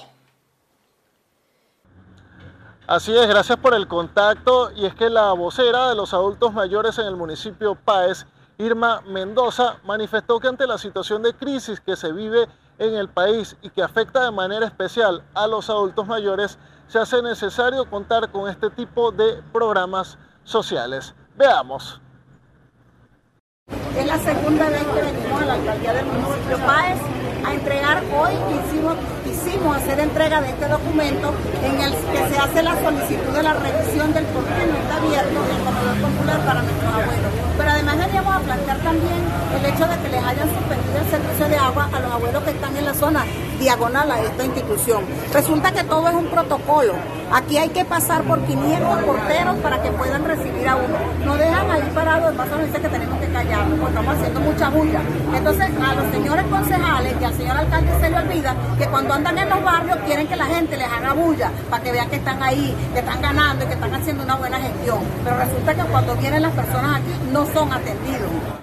Así 2.85 3.15
es, 3.15 3.25
gracias 3.25 3.57
por 3.59 3.73
el 3.73 3.87
contacto. 3.87 4.69
Y 4.75 4.85
es 4.85 4.93
que 4.95 5.09
la 5.09 5.31
vocera 5.31 5.87
de 5.87 5.95
los 5.95 6.13
adultos 6.13 6.53
mayores 6.53 6.97
en 6.97 7.05
el 7.05 7.15
municipio 7.15 7.75
Páez, 7.75 8.25
Irma 8.57 8.99
Mendoza, 9.07 9.77
manifestó 9.85 10.41
que 10.41 10.49
ante 10.49 10.67
la 10.67 10.77
situación 10.77 11.23
de 11.23 11.33
crisis 11.33 11.79
que 11.79 11.95
se 11.95 12.11
vive 12.11 12.49
en 12.77 12.95
el 12.95 13.09
país 13.09 13.55
y 13.61 13.69
que 13.69 13.81
afecta 13.81 14.23
de 14.25 14.31
manera 14.31 14.65
especial 14.65 15.23
a 15.33 15.47
los 15.47 15.69
adultos 15.69 16.07
mayores, 16.07 16.57
se 16.87 16.99
hace 16.99 17.21
necesario 17.21 17.89
contar 17.89 18.31
con 18.31 18.49
este 18.49 18.69
tipo 18.69 19.11
de 19.11 19.41
programas 19.51 20.17
sociales. 20.43 21.13
Veamos. 21.35 22.01
Es 23.97 24.05
la 24.05 24.17
segunda 24.17 24.69
vez 24.69 24.83
que 24.83 25.01
venimos 25.01 25.41
a 25.41 25.45
la 25.45 25.53
alcaldía 25.53 25.93
del 25.93 26.05
municipio 26.05 26.57
Páez 26.65 26.99
a 27.45 27.53
entregar 27.53 28.03
hoy, 28.15 28.33
hicimos, 28.33 28.95
hicimos 29.25 29.77
hacer 29.77 29.99
entrega 29.99 30.41
de 30.41 30.49
este 30.49 30.67
documento 30.67 31.33
en 31.61 31.81
el 31.81 31.91
que 31.91 32.29
se 32.29 32.37
hace 32.37 32.63
la 32.63 32.81
solicitud 32.81 33.33
de 33.33 33.43
la 33.43 33.53
revisión 33.53 34.13
del 34.13 34.25
por 34.25 34.43
qué 34.43 34.65
no 34.65 34.77
está 34.77 34.97
abierto 34.97 35.39
el 35.43 35.63
comedor 35.63 36.11
popular 36.11 36.39
para 36.45 36.61
nuestros 36.61 36.93
abuelos. 36.93 37.31
Pero 37.57 37.69
además 37.69 37.97
veníamos 37.97 38.35
a 38.35 38.39
plantear 38.39 38.77
también 38.79 39.21
el 39.57 39.65
hecho 39.65 39.87
de 39.87 39.97
que 39.97 40.09
les 40.09 40.23
hayan 40.23 40.49
suspendido 40.49 40.82
servicio 41.13 41.47
de 41.47 41.57
agua 41.57 41.87
a 41.93 41.99
los 41.99 42.11
abuelos 42.11 42.41
que 42.41 42.49
están 42.49 42.75
en 42.75 42.85
la 42.85 42.93
zona 42.95 43.23
diagonal 43.59 44.11
a 44.11 44.19
esta 44.19 44.45
institución. 44.45 45.03
Resulta 45.31 45.71
que 45.71 45.83
todo 45.83 46.07
es 46.07 46.15
un 46.15 46.25
protocolo. 46.25 46.93
Aquí 47.31 47.55
hay 47.55 47.69
que 47.69 47.85
pasar 47.85 48.23
por 48.23 48.41
500 48.41 49.03
porteros 49.03 49.55
para 49.57 49.79
que 49.83 49.91
puedan 49.91 50.25
recibir 50.25 50.67
a 50.67 50.75
uno. 50.75 50.97
No 51.23 51.37
dejan 51.37 51.69
ahí 51.69 51.83
parado, 51.93 52.29
el 52.29 52.35
paso 52.35 52.57
nos 52.57 52.65
dice 52.65 52.81
que 52.81 52.89
tenemos 52.89 53.19
que 53.19 53.27
callarnos 53.27 53.79
porque 53.79 53.95
estamos 53.95 54.15
haciendo 54.15 54.39
mucha 54.39 54.69
bulla. 54.69 55.01
Entonces 55.35 55.69
a 55.79 55.93
los 55.93 56.11
señores 56.11 56.45
concejales 56.47 57.13
y 57.21 57.23
al 57.23 57.33
señor 57.35 57.57
alcalde 57.57 57.91
se 58.01 58.09
le 58.09 58.17
olvida 58.17 58.55
que 58.79 58.87
cuando 58.87 59.13
andan 59.13 59.37
en 59.37 59.49
los 59.49 59.63
barrios 59.63 59.97
quieren 60.07 60.27
que 60.27 60.35
la 60.35 60.45
gente 60.45 60.77
les 60.77 60.87
haga 60.87 61.13
bulla 61.13 61.51
para 61.69 61.83
que 61.83 61.91
vean 61.91 62.09
que 62.09 62.15
están 62.15 62.41
ahí, 62.41 62.75
que 62.91 62.99
están 63.01 63.21
ganando 63.21 63.65
y 63.65 63.67
que 63.67 63.73
están 63.75 63.93
haciendo 63.93 64.23
una 64.23 64.35
buena 64.35 64.57
gestión. 64.57 64.97
Pero 65.23 65.37
resulta 65.37 65.75
que 65.75 65.83
cuando 65.91 66.15
vienen 66.15 66.41
las 66.41 66.53
personas 66.53 67.01
aquí 67.01 67.13
no 67.31 67.45
son 67.53 67.71
atendidos. 67.71 68.62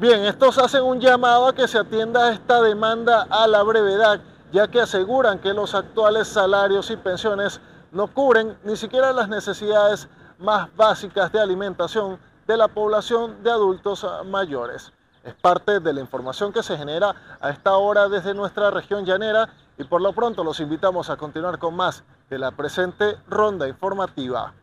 Bien, 0.00 0.24
estos 0.24 0.56
hacen 0.56 0.82
un 0.82 0.98
llamado 0.98 1.46
a 1.46 1.54
que 1.54 1.68
se 1.68 1.76
atienda 1.76 2.32
esta 2.32 2.62
demanda 2.62 3.26
a 3.28 3.46
la 3.46 3.62
brevedad 3.62 4.18
ya 4.50 4.66
que 4.66 4.80
aseguran 4.80 5.38
que 5.40 5.52
los 5.52 5.74
actuales 5.74 6.26
salarios 6.26 6.90
y 6.90 6.96
pensiones 6.96 7.60
no 7.92 8.06
cubren 8.06 8.56
ni 8.64 8.78
siquiera 8.78 9.12
las 9.12 9.28
necesidades 9.28 10.08
más 10.38 10.74
básicas 10.74 11.30
de 11.32 11.40
alimentación 11.40 12.18
de 12.46 12.56
la 12.56 12.68
población 12.68 13.42
de 13.42 13.50
adultos 13.50 14.06
mayores. 14.24 14.90
Es 15.22 15.34
parte 15.34 15.80
de 15.80 15.92
la 15.92 16.00
información 16.00 16.50
que 16.50 16.62
se 16.62 16.78
genera 16.78 17.14
a 17.38 17.50
esta 17.50 17.76
hora 17.76 18.08
desde 18.08 18.32
nuestra 18.32 18.70
región 18.70 19.04
llanera 19.04 19.50
y 19.76 19.84
por 19.84 20.00
lo 20.00 20.14
pronto 20.14 20.42
los 20.42 20.60
invitamos 20.60 21.10
a 21.10 21.18
continuar 21.18 21.58
con 21.58 21.76
más 21.76 22.04
de 22.30 22.38
la 22.38 22.52
presente 22.52 23.18
ronda 23.28 23.68
informativa. 23.68 24.54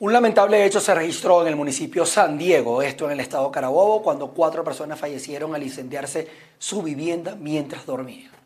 Un 0.00 0.12
lamentable 0.12 0.64
hecho 0.64 0.80
se 0.80 0.92
registró 0.92 1.42
en 1.42 1.48
el 1.48 1.56
municipio 1.56 2.04
San 2.04 2.36
Diego, 2.36 2.82
esto 2.82 3.06
en 3.06 3.12
el 3.12 3.20
estado 3.20 3.52
Carabobo, 3.52 4.02
cuando 4.02 4.28
cuatro 4.32 4.64
personas 4.64 4.98
fallecieron 4.98 5.54
al 5.54 5.62
incendiarse 5.62 6.28
su 6.58 6.82
vivienda 6.82 7.36
mientras 7.36 7.86
dormían. 7.86 8.43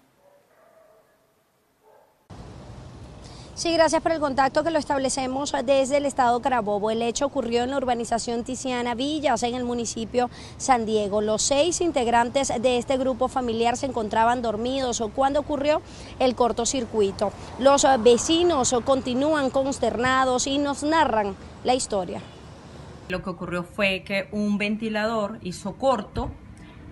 Sí, 3.58 3.72
gracias 3.72 4.00
por 4.02 4.12
el 4.12 4.20
contacto 4.20 4.62
que 4.62 4.70
lo 4.70 4.78
establecemos 4.78 5.52
desde 5.64 5.96
el 5.96 6.06
estado 6.06 6.40
Carabobo. 6.40 6.92
El 6.92 7.02
hecho 7.02 7.26
ocurrió 7.26 7.64
en 7.64 7.70
la 7.70 7.78
urbanización 7.78 8.44
Tiziana 8.44 8.94
Villas, 8.94 9.42
en 9.42 9.56
el 9.56 9.64
municipio 9.64 10.30
San 10.58 10.86
Diego. 10.86 11.22
Los 11.22 11.42
seis 11.42 11.80
integrantes 11.80 12.52
de 12.62 12.78
este 12.78 12.96
grupo 12.98 13.26
familiar 13.26 13.76
se 13.76 13.86
encontraban 13.86 14.42
dormidos 14.42 15.02
cuando 15.12 15.40
ocurrió 15.40 15.82
el 16.20 16.36
cortocircuito. 16.36 17.32
Los 17.58 17.84
vecinos 17.98 18.76
continúan 18.84 19.50
consternados 19.50 20.46
y 20.46 20.58
nos 20.58 20.84
narran 20.84 21.34
la 21.64 21.74
historia. 21.74 22.20
Lo 23.08 23.24
que 23.24 23.30
ocurrió 23.30 23.64
fue 23.64 24.04
que 24.04 24.28
un 24.30 24.56
ventilador 24.58 25.40
hizo 25.42 25.74
corto 25.74 26.30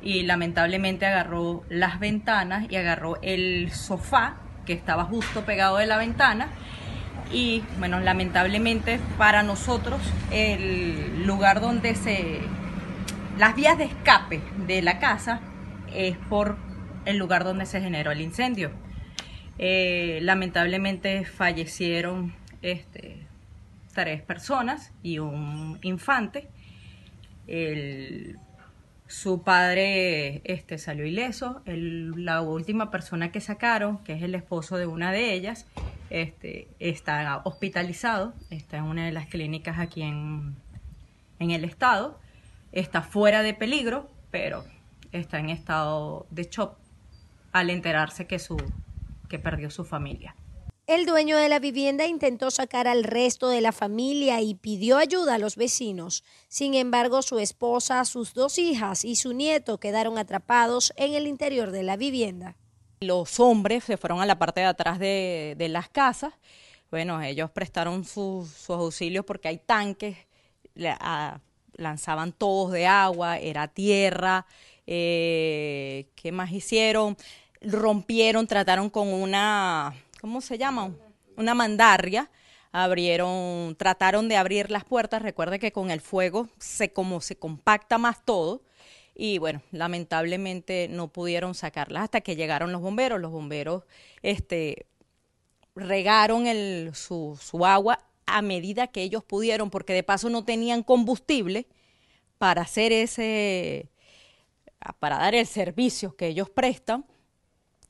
y 0.03 0.25
lamentablemente 0.25 1.07
agarró 1.07 1.63
las 1.69 2.01
ventanas 2.01 2.67
y 2.69 2.75
agarró 2.75 3.19
el 3.23 3.71
sofá 3.71 4.41
que 4.67 4.75
estaba 4.75 5.05
justo 5.05 5.47
pegado 5.47 5.79
de 5.79 5.87
la 5.87 5.97
ventana 5.97 6.51
y 7.33 7.63
bueno, 7.79 8.01
lamentablemente 8.01 9.01
para 9.19 9.43
nosotros 9.43 10.01
el 10.31 11.27
lugar 11.27 11.61
donde 11.61 11.95
se... 11.95 12.41
las 13.39 13.57
vías 13.57 13.79
de 13.79 13.85
escape 13.85 14.41
de 14.67 14.83
la 14.83 14.99
casa 14.99 15.41
es 15.93 16.17
por 16.29 16.57
el 17.05 17.17
lugar 17.17 17.45
donde 17.45 17.67
se 17.67 17.81
generó 17.81 18.11
el 18.11 18.21
incendio. 18.21 18.71
Eh, 19.59 20.19
lamentablemente 20.23 21.25
fallecieron 21.25 22.35
este, 22.63 23.27
tres 23.95 24.23
personas 24.23 24.93
y 25.03 25.19
un 25.19 25.79
infante. 25.83 26.49
El 27.47 28.39
su 29.09 29.42
padre 29.42 30.40
este, 30.45 30.79
salió 30.79 31.07
ileso. 31.07 31.62
la 31.64 32.40
última 32.40 32.90
persona 32.90 33.31
que 33.31 33.40
sacaron, 33.40 33.99
que 33.99 34.14
es 34.14 34.23
el 34.23 34.35
esposo 34.35 34.77
de 34.77 34.87
una 34.87 35.12
de 35.12 35.33
ellas, 35.33 35.66
este, 36.11 36.69
está 36.79 37.40
hospitalizado, 37.45 38.35
está 38.51 38.79
en 38.79 38.85
una 38.85 39.07
de 39.07 39.12
las 39.12 39.27
clínicas 39.27 39.79
aquí 39.79 40.03
en, 40.03 40.57
en 41.38 41.51
el 41.51 41.64
estado. 41.64 42.19
Está 42.73 43.03
fuera 43.03 43.42
de 43.42 43.55
peligro, 43.55 44.11
pero 44.31 44.64
está 45.12 45.38
en 45.38 45.51
estado 45.51 46.27
de 46.31 46.45
shock 46.45 46.77
al 47.53 47.71
enterarse 47.71 48.27
que, 48.27 48.38
su, 48.38 48.57
que 49.29 49.38
perdió 49.38 49.71
su 49.71 49.85
familia. 49.85 50.35
El 50.87 51.05
dueño 51.05 51.37
de 51.37 51.49
la 51.49 51.59
vivienda 51.59 52.07
intentó 52.07 52.53
sacar 52.53 52.87
al 52.87 53.03
resto 53.03 53.49
de 53.49 53.61
la 53.61 53.72
familia 53.72 54.40
y 54.40 54.55
pidió 54.55 54.99
ayuda 54.99 55.35
a 55.35 55.38
los 55.38 55.57
vecinos. 55.57 56.22
Sin 56.46 56.75
embargo, 56.75 57.22
su 57.22 57.40
esposa, 57.40 58.05
sus 58.05 58.35
dos 58.35 58.57
hijas 58.57 59.05
y 59.05 59.16
su 59.16 59.33
nieto 59.33 59.79
quedaron 59.79 60.16
atrapados 60.16 60.92
en 60.96 61.14
el 61.14 61.27
interior 61.27 61.72
de 61.72 61.83
la 61.83 61.96
vivienda. 61.96 62.57
Los 63.01 63.40
hombres 63.40 63.83
se 63.83 63.96
fueron 63.96 64.20
a 64.20 64.27
la 64.27 64.38
parte 64.38 64.61
de 64.61 64.66
atrás 64.66 65.01
de, 65.01 65.57
las 65.68 65.88
casas. 65.88 66.35
Bueno, 66.88 67.20
ellos 67.20 67.51
prestaron 67.51 68.05
sus 68.05 68.70
auxilios 68.70 69.25
porque 69.25 69.49
hay 69.49 69.59
tanques, 69.59 70.16
lanzaban 71.72 72.31
todos 72.31 72.70
de 72.70 72.87
agua, 72.87 73.38
era 73.38 73.66
tierra. 73.66 74.46
Eh, 74.87 76.07
¿Qué 76.14 76.31
más 76.31 76.53
hicieron? 76.53 77.16
Rompieron, 77.61 78.46
trataron 78.46 78.88
con 78.88 79.09
una 79.09 79.92
¿cómo 80.27 80.41
se 80.41 80.59
llama? 80.59 80.93
Una 81.37 81.55
mandarria. 81.55 82.29
Abrieron, 82.73 83.77
trataron 83.77 84.29
de 84.29 84.37
abrir 84.37 84.73
las 84.73 84.85
puertas. 84.85 85.23
Recuerde 85.23 85.61
que 85.61 85.71
con 85.71 85.93
el 85.93 86.01
fuego 86.01 86.49
se 86.59 86.93
como 86.93 87.21
se 87.21 87.37
compacta 87.37 87.97
más 87.97 88.25
todo. 88.25 88.65
Y 89.15 89.39
bueno, 89.39 89.62
lamentablemente 89.71 90.89
no 90.91 91.07
pudieron 91.07 91.55
sacarlas 91.55 92.03
hasta 92.03 92.23
que 92.23 92.35
llegaron 92.35 92.73
los 92.73 92.81
bomberos. 92.81 93.21
Los 93.21 93.31
bomberos 93.31 93.85
este, 94.21 94.87
regaron 95.77 96.49
el, 96.49 96.91
su, 96.93 97.39
su 97.41 97.65
agua 97.65 98.01
a 98.27 98.43
medida 98.43 98.89
que 98.89 99.03
ellos 99.03 99.23
pudieron, 99.23 99.71
porque 99.71 99.93
de 99.93 100.03
paso 100.03 100.29
no 100.29 100.45
tenían 100.45 100.83
combustible 100.83 101.69
para 102.37 102.62
hacer 102.62 102.91
ese, 102.91 103.91
para 104.99 105.19
dar 105.19 105.37
el 105.37 105.47
servicio 105.47 106.17
que 106.17 106.27
ellos 106.27 106.51
prestan 106.51 107.07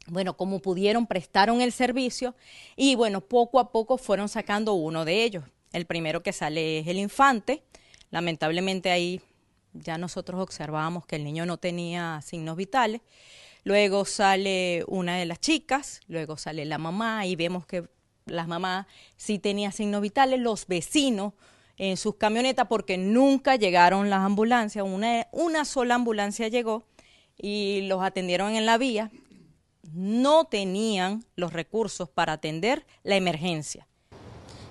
bueno, 0.09 0.37
como 0.37 0.61
pudieron, 0.61 1.07
prestaron 1.07 1.61
el 1.61 1.73
servicio 1.73 2.35
y 2.77 2.95
bueno, 2.95 3.21
poco 3.21 3.59
a 3.59 3.73
poco 3.73 3.99
fueron 3.99 4.29
sacando 4.29 4.75
uno 4.75 5.05
de 5.05 5.25
ellos. 5.25 5.45
El 5.73 5.87
primero 5.87 6.23
que 6.23 6.33
sale 6.33 6.79
es 6.79 6.87
el 6.87 6.99
infante. 6.99 7.63
Lamentablemente 8.11 8.91
ahí 8.91 9.21
ya 9.73 9.99
nosotros 9.99 10.41
observábamos 10.41 11.07
que 11.07 11.17
el 11.17 11.25
niño 11.25 11.45
no 11.45 11.59
tenía 11.59 12.21
signos 12.23 12.57
vitales. 12.57 13.01
Luego 13.65 14.05
sale 14.05 14.85
una 14.87 15.17
de 15.17 15.27
las 15.27 15.41
chicas, 15.41 16.01
luego 16.07 16.37
sale 16.37 16.65
la 16.65 16.79
mamá 16.79 17.27
y 17.27 17.35
vemos 17.35 17.67
que 17.67 17.89
las 18.27 18.47
mamás 18.47 18.87
sí 19.17 19.39
tenían 19.39 19.73
signos 19.73 20.03
vitales, 20.03 20.41
los 20.41 20.67
vecinos 20.67 21.33
en 21.77 21.97
sus 21.97 22.15
camionetas 22.15 22.69
porque 22.69 22.97
nunca 22.97 23.57
llegaron 23.57 24.09
las 24.09 24.21
ambulancias, 24.21 24.85
una, 24.85 25.27
una 25.33 25.65
sola 25.65 25.97
ambulancia 25.97 26.49
llegó 26.49 26.85
y 27.37 27.83
los 27.83 28.03
atendieron 28.03 28.55
en 28.55 28.67
la 28.67 28.79
vía 28.79 29.11
no 29.93 30.45
tenían 30.45 31.25
los 31.37 31.53
recursos 31.53 32.09
para 32.09 32.35
atender 32.35 32.87
la 33.03 33.17
emergencia. 33.17 33.87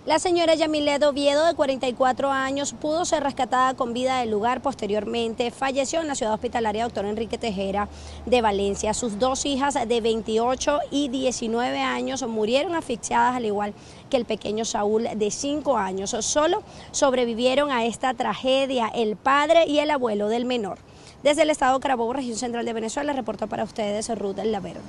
La 0.05 0.19
señora 0.19 0.53
Yamilet 0.53 1.01
Oviedo, 1.01 1.47
de 1.47 1.55
44 1.55 2.29
años, 2.31 2.73
pudo 2.79 3.05
ser 3.05 3.23
rescatada 3.23 3.73
con 3.73 3.91
vida 3.91 4.19
del 4.19 4.29
lugar. 4.29 4.61
Posteriormente 4.61 5.49
falleció 5.49 5.99
en 5.99 6.07
la 6.07 6.13
ciudad 6.13 6.35
hospitalaria 6.35 6.83
Doctor 6.83 7.05
Enrique 7.05 7.39
Tejera 7.39 7.89
de 8.27 8.43
Valencia. 8.43 8.93
Sus 8.93 9.17
dos 9.17 9.47
hijas 9.47 9.73
de 9.73 10.01
28 10.01 10.79
y 10.91 11.09
19 11.09 11.79
años 11.79 12.21
murieron 12.27 12.75
asfixiadas, 12.75 13.35
al 13.35 13.45
igual 13.45 13.73
que 14.11 14.17
el 14.17 14.25
pequeño 14.25 14.63
Saúl 14.63 15.07
de 15.15 15.31
5 15.31 15.75
años. 15.75 16.15
Solo 16.19 16.61
sobrevivieron 16.91 17.71
a 17.71 17.85
esta 17.85 18.13
tragedia 18.13 18.91
el 18.93 19.15
padre 19.15 19.65
y 19.65 19.79
el 19.79 19.89
abuelo 19.89 20.27
del 20.27 20.45
menor. 20.45 20.77
Desde 21.25 21.41
el 21.41 21.49
estado 21.49 21.79
Carabobo, 21.79 22.13
región 22.13 22.37
central 22.37 22.65
de 22.65 22.73
Venezuela, 22.73 23.11
reporta 23.11 23.47
para 23.47 23.63
ustedes 23.63 24.15
Ruth 24.15 24.37
Laverde. 24.43 24.79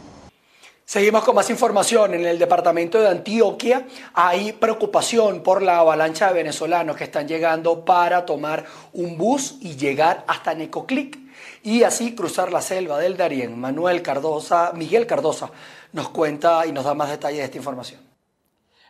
Seguimos 0.84 1.24
con 1.24 1.34
más 1.34 1.48
información. 1.48 2.12
En 2.12 2.26
el 2.26 2.38
departamento 2.38 3.00
de 3.00 3.08
Antioquia 3.08 3.86
hay 4.12 4.52
preocupación 4.52 5.42
por 5.42 5.62
la 5.62 5.78
avalancha 5.78 6.28
de 6.28 6.34
venezolanos 6.34 6.94
que 6.94 7.04
están 7.04 7.26
llegando 7.26 7.86
para 7.86 8.26
tomar 8.26 8.66
un 8.92 9.16
bus 9.16 9.56
y 9.62 9.76
llegar 9.76 10.24
hasta 10.28 10.52
Necoclic 10.52 11.18
y 11.62 11.84
así 11.84 12.14
cruzar 12.14 12.52
la 12.52 12.60
selva 12.60 12.98
del 12.98 13.16
Darién. 13.16 13.58
Manuel 13.58 14.02
Cardosa, 14.02 14.72
Miguel 14.74 15.06
Cardosa 15.06 15.50
nos 15.94 16.10
cuenta 16.10 16.66
y 16.66 16.72
nos 16.72 16.84
da 16.84 16.92
más 16.92 17.08
detalles 17.08 17.38
de 17.38 17.44
esta 17.46 17.56
información. 17.56 18.05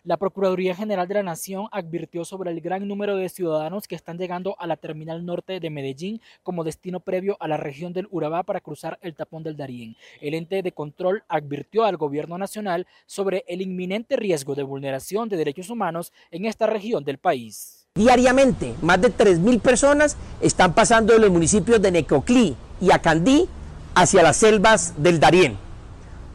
La 0.06 0.18
Procuraduría 0.18 0.76
General 0.76 1.08
de 1.08 1.14
la 1.14 1.24
Nación 1.24 1.66
advirtió 1.72 2.24
sobre 2.24 2.52
el 2.52 2.60
gran 2.60 2.86
número 2.86 3.16
de 3.16 3.28
ciudadanos 3.28 3.88
que 3.88 3.96
están 3.96 4.18
llegando 4.18 4.54
a 4.60 4.68
la 4.68 4.76
terminal 4.76 5.26
norte 5.26 5.58
de 5.58 5.68
Medellín 5.68 6.20
como 6.44 6.62
destino 6.62 7.00
previo 7.00 7.36
a 7.40 7.48
la 7.48 7.56
región 7.56 7.92
del 7.92 8.06
Urabá 8.12 8.44
para 8.44 8.60
cruzar 8.60 9.00
el 9.02 9.16
tapón 9.16 9.42
del 9.42 9.56
Darién. 9.56 9.96
El 10.20 10.34
ente 10.34 10.62
de 10.62 10.70
control 10.70 11.24
advirtió 11.26 11.82
al 11.82 11.96
gobierno 11.96 12.38
nacional 12.38 12.86
sobre 13.04 13.44
el 13.48 13.62
inminente 13.62 14.14
riesgo 14.14 14.54
de 14.54 14.62
vulneración 14.62 15.28
de 15.28 15.38
derechos 15.38 15.70
humanos 15.70 16.12
en 16.30 16.44
esta 16.44 16.68
región 16.68 17.02
del 17.02 17.18
país. 17.18 17.88
Diariamente, 17.96 18.76
más 18.82 19.02
de 19.02 19.08
3.000 19.08 19.60
personas 19.60 20.16
están 20.40 20.72
pasando 20.72 21.14
de 21.14 21.18
los 21.18 21.30
municipios 21.30 21.82
de 21.82 21.90
Necoclí 21.90 22.54
y 22.80 22.92
Acandí 22.92 23.48
hacia 23.96 24.22
las 24.22 24.36
selvas 24.36 25.02
del 25.02 25.18
Darién. 25.18 25.58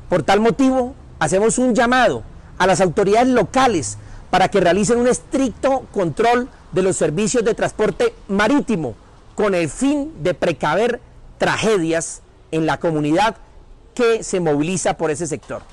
Por 0.10 0.24
tal 0.24 0.42
motivo, 0.42 0.94
hacemos 1.20 1.58
un 1.58 1.74
llamado 1.74 2.30
a 2.62 2.68
las 2.68 2.80
autoridades 2.80 3.30
locales 3.30 3.98
para 4.30 4.50
que 4.50 4.60
realicen 4.60 5.00
un 5.00 5.08
estricto 5.08 5.88
control 5.92 6.48
de 6.72 6.84
los 6.84 6.96
servicios 6.96 7.44
de 7.44 7.56
transporte 7.56 8.14
marítimo 8.28 8.94
con 9.34 9.56
el 9.56 9.68
fin 9.68 10.14
de 10.22 10.36
precaver 10.36 11.02
tragedias 11.40 12.22
en 12.52 12.68
la 12.68 12.80
comunidad 12.80 13.38
que 13.96 14.24
se 14.24 14.40
moviliza 14.40 14.96
por 14.96 15.10
ese 15.10 15.26
sector. 15.26 15.64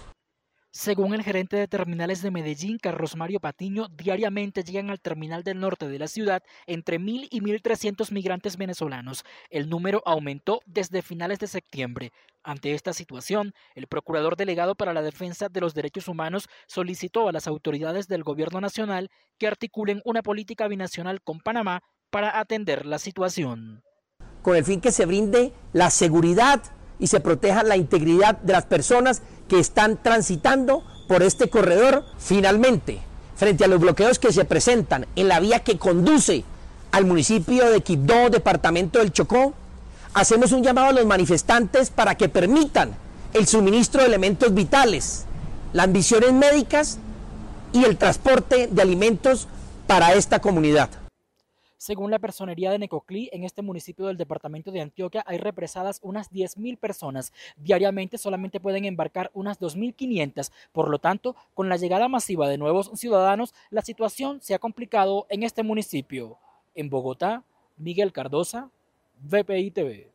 Según 0.79 1.13
el 1.13 1.25
gerente 1.25 1.57
de 1.57 1.67
terminales 1.67 2.23
de 2.23 2.31
Medellín, 2.31 2.79
Carlos 2.79 3.17
Mario 3.17 3.41
Patiño, 3.41 3.89
diariamente 3.89 4.63
llegan 4.63 4.91
al 4.91 5.01
terminal 5.01 5.43
del 5.43 5.59
norte 5.59 5.89
de 5.89 5.99
la 5.99 6.07
ciudad 6.07 6.41
entre 6.69 7.01
1.000 7.01 7.27
y 7.33 7.41
1.300 7.41 8.13
migrantes 8.13 8.57
venezolanos. 8.57 9.25
El 9.51 9.69
número 9.69 10.05
aumentó 10.07 10.61
desde 10.67 11.03
finales 11.03 11.41
de 11.41 11.49
septiembre. 11.49 12.13
Ante 12.45 12.75
esta 12.75 12.93
situación, 12.93 13.55
el 13.75 13.89
procurador 13.89 14.37
delegado 14.37 14.77
para 14.77 14.95
la 14.95 15.03
defensa 15.03 15.49
de 15.49 15.61
los 15.61 15.75
derechos 15.75 16.07
humanos 16.07 16.47
solicitó 16.69 17.29
a 17.29 17.33
las 17.33 17.49
autoridades 17.49 18.07
del 18.07 18.23
gobierno 18.23 18.61
nacional 18.61 19.11
que 19.37 19.49
articulen 19.49 20.01
una 20.05 20.23
política 20.23 20.69
binacional 20.69 21.21
con 21.23 21.41
Panamá 21.41 21.83
para 22.09 22.39
atender 22.39 22.87
la 22.87 23.01
situación. 23.01 23.83
Con 24.43 24.55
el 24.55 24.65
fin 24.65 24.81
que 24.81 24.93
se 24.93 25.07
brinde 25.07 25.53
la 25.73 25.91
seguridad 25.91 26.63
y 26.99 27.07
se 27.07 27.21
proteja 27.21 27.63
la 27.63 27.77
integridad 27.77 28.39
de 28.39 28.53
las 28.53 28.65
personas 28.65 29.23
que 29.49 29.59
están 29.59 29.99
transitando 30.03 30.83
por 31.07 31.23
este 31.23 31.49
corredor. 31.49 32.05
Finalmente, 32.19 33.01
frente 33.37 33.65
a 33.65 33.69
los 33.69 33.81
bloqueos 33.81 34.19
que 34.19 34.33
se 34.33 34.45
presentan 34.45 35.07
en 35.17 35.29
la 35.29 35.41
vía 35.41 35.61
que 35.61 35.79
conduce 35.79 36.45
al 36.93 37.05
municipio 37.05 37.71
de 37.71 37.81
Quibdó, 37.81 38.31
departamento 38.31 38.99
del 38.99 39.13
Chocó, 39.13 39.55
hacemos 40.15 40.53
un 40.53 40.63
llamado 40.63 40.89
a 40.89 40.93
los 40.93 41.07
manifestantes 41.07 41.91
para 41.91 42.17
que 42.17 42.29
permitan 42.29 42.91
el 43.35 43.47
suministro 43.47 44.01
de 44.01 44.09
elementos 44.09 44.55
vitales, 44.55 45.25
las 45.73 45.89
misiones 45.89 46.33
médicas 46.33 46.99
y 47.73 47.85
el 47.85 47.97
transporte 47.97 48.69
de 48.71 48.83
alimentos 48.83 49.49
para 49.87 50.15
esta 50.15 50.41
comunidad. 50.41 50.89
Según 51.79 52.11
la 52.11 52.19
personería 52.19 52.73
de 52.73 52.81
Necoclí, 52.81 53.31
en 53.33 53.45
este 53.45 53.63
municipio 53.63 54.07
del 54.07 54.17
departamento 54.17 54.73
de 54.73 54.81
Antioquia 54.81 55.23
hay 55.27 55.39
represadas 55.39 56.01
unas 56.03 56.29
10.000 56.33 56.77
personas. 56.77 57.33
Diariamente 57.57 58.19
solamente 58.19 58.59
pueden 58.59 58.85
embarcar 58.85 59.31
unas 59.33 59.61
2.500. 59.61 60.51
Por 60.73 60.91
lo 60.91 60.99
tanto, 60.99 61.37
con 61.55 61.69
la 61.69 61.77
llegada 61.77 62.09
masiva 62.09 62.49
de 62.49 62.59
nuevos 62.59 62.91
ciudadanos, 62.95 63.55
la 63.71 63.83
situación 63.83 64.41
se 64.43 64.55
ha 64.55 64.59
complicado 64.59 65.27
en 65.31 65.45
este 65.45 65.63
municipio. 65.63 66.37
En 66.75 66.91
Bogotá, 66.91 67.45
Miguel 67.77 68.13
Cardosa, 68.13 68.71
VPI 69.23 69.71
TV. 69.71 70.11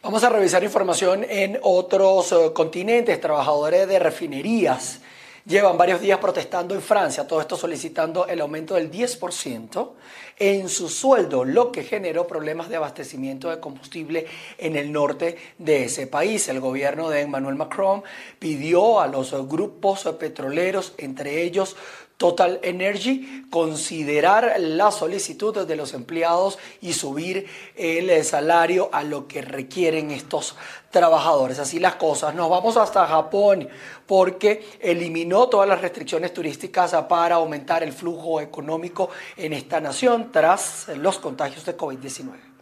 Vamos 0.00 0.22
a 0.22 0.28
revisar 0.28 0.62
información 0.62 1.24
en 1.28 1.58
otros 1.62 2.30
eh, 2.30 2.52
continentes. 2.54 3.20
Trabajadores 3.20 3.88
de 3.88 3.98
refinerías 3.98 5.00
llevan 5.46 5.76
varios 5.76 6.00
días 6.00 6.18
protestando 6.18 6.74
en 6.74 6.82
Francia, 6.82 7.26
todo 7.26 7.40
esto 7.40 7.56
solicitando 7.56 8.26
el 8.26 8.40
aumento 8.40 8.74
del 8.74 8.90
10% 8.90 9.90
en 10.38 10.68
su 10.68 10.88
sueldo, 10.88 11.44
lo 11.44 11.70
que 11.70 11.84
generó 11.84 12.26
problemas 12.26 12.68
de 12.68 12.76
abastecimiento 12.76 13.50
de 13.50 13.60
combustible 13.60 14.26
en 14.58 14.76
el 14.76 14.90
norte 14.90 15.36
de 15.58 15.84
ese 15.84 16.06
país. 16.06 16.48
El 16.48 16.60
gobierno 16.60 17.08
de 17.08 17.20
Emmanuel 17.20 17.54
Macron 17.54 18.02
pidió 18.38 19.00
a 19.00 19.06
los 19.06 19.32
grupos 19.48 20.02
petroleros, 20.18 20.94
entre 20.98 21.42
ellos 21.42 21.76
Total 22.16 22.60
Energy 22.62 23.46
considerar 23.50 24.54
la 24.58 24.90
solicitud 24.90 25.66
de 25.66 25.76
los 25.76 25.94
empleados 25.94 26.58
y 26.80 26.92
subir 26.92 27.46
el 27.74 28.24
salario 28.24 28.88
a 28.92 29.02
lo 29.02 29.26
que 29.26 29.42
requieren 29.42 30.10
estos 30.10 30.54
trabajadores. 30.90 31.58
Así 31.58 31.80
las 31.80 31.96
cosas. 31.96 32.34
Nos 32.34 32.48
vamos 32.48 32.76
hasta 32.76 33.06
Japón 33.06 33.68
porque 34.06 34.64
eliminó 34.80 35.48
todas 35.48 35.68
las 35.68 35.80
restricciones 35.80 36.32
turísticas 36.32 36.94
para 37.08 37.36
aumentar 37.36 37.82
el 37.82 37.92
flujo 37.92 38.40
económico 38.40 39.10
en 39.36 39.52
esta 39.52 39.80
nación 39.80 40.30
tras 40.30 40.88
los 40.96 41.18
contagios 41.18 41.64
de 41.64 41.76
COVID-19. 41.76 42.54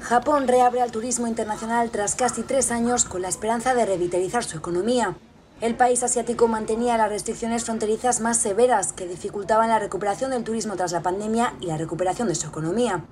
Japón 0.00 0.48
reabre 0.48 0.80
al 0.80 0.90
turismo 0.90 1.26
internacional 1.26 1.90
tras 1.90 2.14
casi 2.14 2.42
tres 2.42 2.70
años 2.70 3.04
con 3.04 3.22
la 3.22 3.28
esperanza 3.28 3.74
de 3.74 3.84
revitalizar 3.84 4.44
su 4.44 4.56
economía. 4.56 5.16
El 5.60 5.74
país 5.74 6.02
asiático 6.02 6.48
mantenía 6.48 6.96
las 6.96 7.10
restricciones 7.10 7.64
fronterizas 7.64 8.22
más 8.22 8.38
severas 8.38 8.94
que 8.94 9.06
dificultaban 9.06 9.68
la 9.68 9.78
recuperación 9.78 10.30
del 10.30 10.42
turismo 10.42 10.74
tras 10.74 10.92
la 10.92 11.02
pandemia 11.02 11.52
y 11.60 11.66
la 11.66 11.76
recuperación 11.76 12.28
de 12.28 12.34
su 12.34 12.46
economía. 12.46 13.04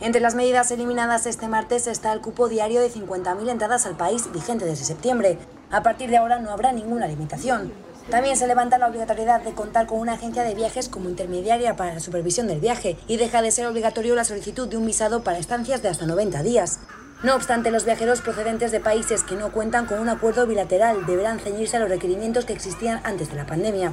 Entre 0.00 0.20
las 0.20 0.34
medidas 0.34 0.72
eliminadas 0.72 1.26
este 1.26 1.46
martes 1.46 1.86
está 1.86 2.12
el 2.12 2.20
cupo 2.20 2.48
diario 2.48 2.80
de 2.80 2.90
50.000 2.90 3.48
entradas 3.48 3.86
al 3.86 3.96
país 3.96 4.32
vigente 4.32 4.64
desde 4.64 4.84
septiembre. 4.84 5.38
A 5.70 5.84
partir 5.84 6.10
de 6.10 6.16
ahora 6.16 6.40
no 6.40 6.50
habrá 6.50 6.72
ninguna 6.72 7.06
limitación. 7.06 7.72
También 8.10 8.36
se 8.36 8.48
levanta 8.48 8.78
la 8.78 8.88
obligatoriedad 8.88 9.40
de 9.42 9.54
contar 9.54 9.86
con 9.86 10.00
una 10.00 10.14
agencia 10.14 10.42
de 10.42 10.56
viajes 10.56 10.88
como 10.88 11.08
intermediaria 11.08 11.76
para 11.76 11.94
la 11.94 12.00
supervisión 12.00 12.48
del 12.48 12.58
viaje 12.58 12.96
y 13.06 13.16
deja 13.16 13.42
de 13.42 13.52
ser 13.52 13.68
obligatorio 13.68 14.16
la 14.16 14.24
solicitud 14.24 14.66
de 14.66 14.76
un 14.76 14.86
visado 14.86 15.22
para 15.22 15.38
estancias 15.38 15.82
de 15.82 15.90
hasta 15.90 16.04
90 16.06 16.42
días. 16.42 16.80
No 17.22 17.36
obstante, 17.36 17.70
los 17.70 17.84
viajeros 17.84 18.20
procedentes 18.20 18.72
de 18.72 18.80
países 18.80 19.22
que 19.22 19.36
no 19.36 19.52
cuentan 19.52 19.86
con 19.86 20.00
un 20.00 20.08
acuerdo 20.08 20.44
bilateral 20.44 21.06
deberán 21.06 21.38
ceñirse 21.38 21.76
a 21.76 21.80
los 21.80 21.88
requerimientos 21.88 22.44
que 22.44 22.52
existían 22.52 23.00
antes 23.04 23.30
de 23.30 23.36
la 23.36 23.46
pandemia. 23.46 23.92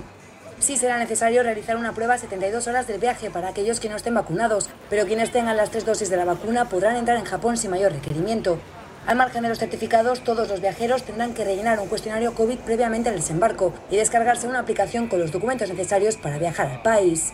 Sí 0.57 0.77
será 0.77 0.97
necesario 0.97 1.43
realizar 1.43 1.77
una 1.77 1.93
prueba 1.93 2.17
72 2.17 2.65
horas 2.65 2.87
del 2.87 2.99
viaje 2.99 3.29
para 3.29 3.49
aquellos 3.49 3.79
que 3.79 3.87
no 3.87 3.97
estén 3.97 4.15
vacunados, 4.15 4.67
pero 4.89 5.05
quienes 5.05 5.31
tengan 5.31 5.57
las 5.57 5.69
tres 5.69 5.85
dosis 5.85 6.09
de 6.09 6.17
la 6.17 6.25
vacuna 6.25 6.69
podrán 6.69 6.95
entrar 6.95 7.17
en 7.17 7.25
Japón 7.25 7.55
sin 7.55 7.69
mayor 7.69 7.91
requerimiento. 7.91 8.57
Al 9.05 9.15
margen 9.15 9.43
de 9.43 9.49
los 9.49 9.59
certificados, 9.59 10.23
todos 10.23 10.49
los 10.49 10.59
viajeros 10.59 11.03
tendrán 11.03 11.35
que 11.35 11.45
rellenar 11.45 11.79
un 11.79 11.87
cuestionario 11.87 12.33
COVID 12.33 12.57
previamente 12.57 13.09
al 13.09 13.15
desembarco 13.15 13.73
y 13.91 13.97
descargarse 13.97 14.47
una 14.47 14.59
aplicación 14.59 15.07
con 15.07 15.19
los 15.19 15.31
documentos 15.31 15.69
necesarios 15.69 16.17
para 16.17 16.39
viajar 16.39 16.67
al 16.67 16.81
país. 16.81 17.31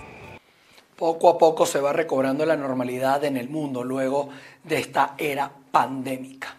Poco 0.95 1.27
a 1.27 1.37
poco 1.37 1.65
se 1.65 1.81
va 1.81 1.91
recobrando 1.91 2.45
la 2.45 2.55
normalidad 2.55 3.23
en 3.25 3.35
el 3.35 3.49
mundo 3.49 3.83
luego 3.83 4.29
de 4.63 4.79
esta 4.79 5.15
era 5.17 5.51
pandémica. 5.75 6.55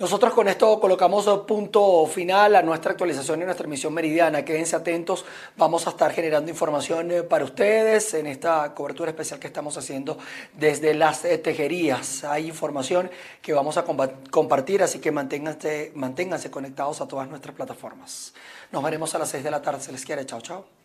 Nosotros 0.00 0.32
con 0.32 0.48
esto 0.48 0.80
colocamos 0.80 1.28
punto 1.46 2.06
final 2.06 2.56
a 2.56 2.62
nuestra 2.62 2.90
actualización 2.90 3.40
y 3.40 3.44
nuestra 3.44 3.68
emisión 3.68 3.94
meridiana. 3.94 4.44
Quédense 4.44 4.74
atentos, 4.74 5.24
vamos 5.56 5.86
a 5.86 5.90
estar 5.90 6.10
generando 6.10 6.50
información 6.50 7.12
eh, 7.12 7.22
para 7.22 7.44
ustedes 7.44 8.14
en 8.14 8.26
esta 8.26 8.74
cobertura 8.74 9.10
especial 9.10 9.38
que 9.38 9.46
estamos 9.46 9.78
haciendo 9.78 10.18
desde 10.54 10.92
las 10.94 11.24
eh, 11.24 11.38
tejerías. 11.38 12.24
Hay 12.24 12.48
información 12.48 13.12
que 13.40 13.52
vamos 13.52 13.76
a 13.76 13.84
compartir, 13.84 14.82
así 14.82 14.98
que 14.98 15.12
manténganse, 15.12 15.92
manténganse 15.94 16.50
conectados 16.50 17.00
a 17.00 17.06
todas 17.06 17.28
nuestras 17.28 17.54
plataformas. 17.54 18.34
Nos 18.72 18.82
veremos 18.82 19.14
a 19.14 19.20
las 19.20 19.28
6 19.28 19.44
de 19.44 19.52
la 19.52 19.62
tarde, 19.62 19.80
se 19.80 19.92
les 19.92 20.04
quiere, 20.04 20.26
chao, 20.26 20.40
chao. 20.40 20.77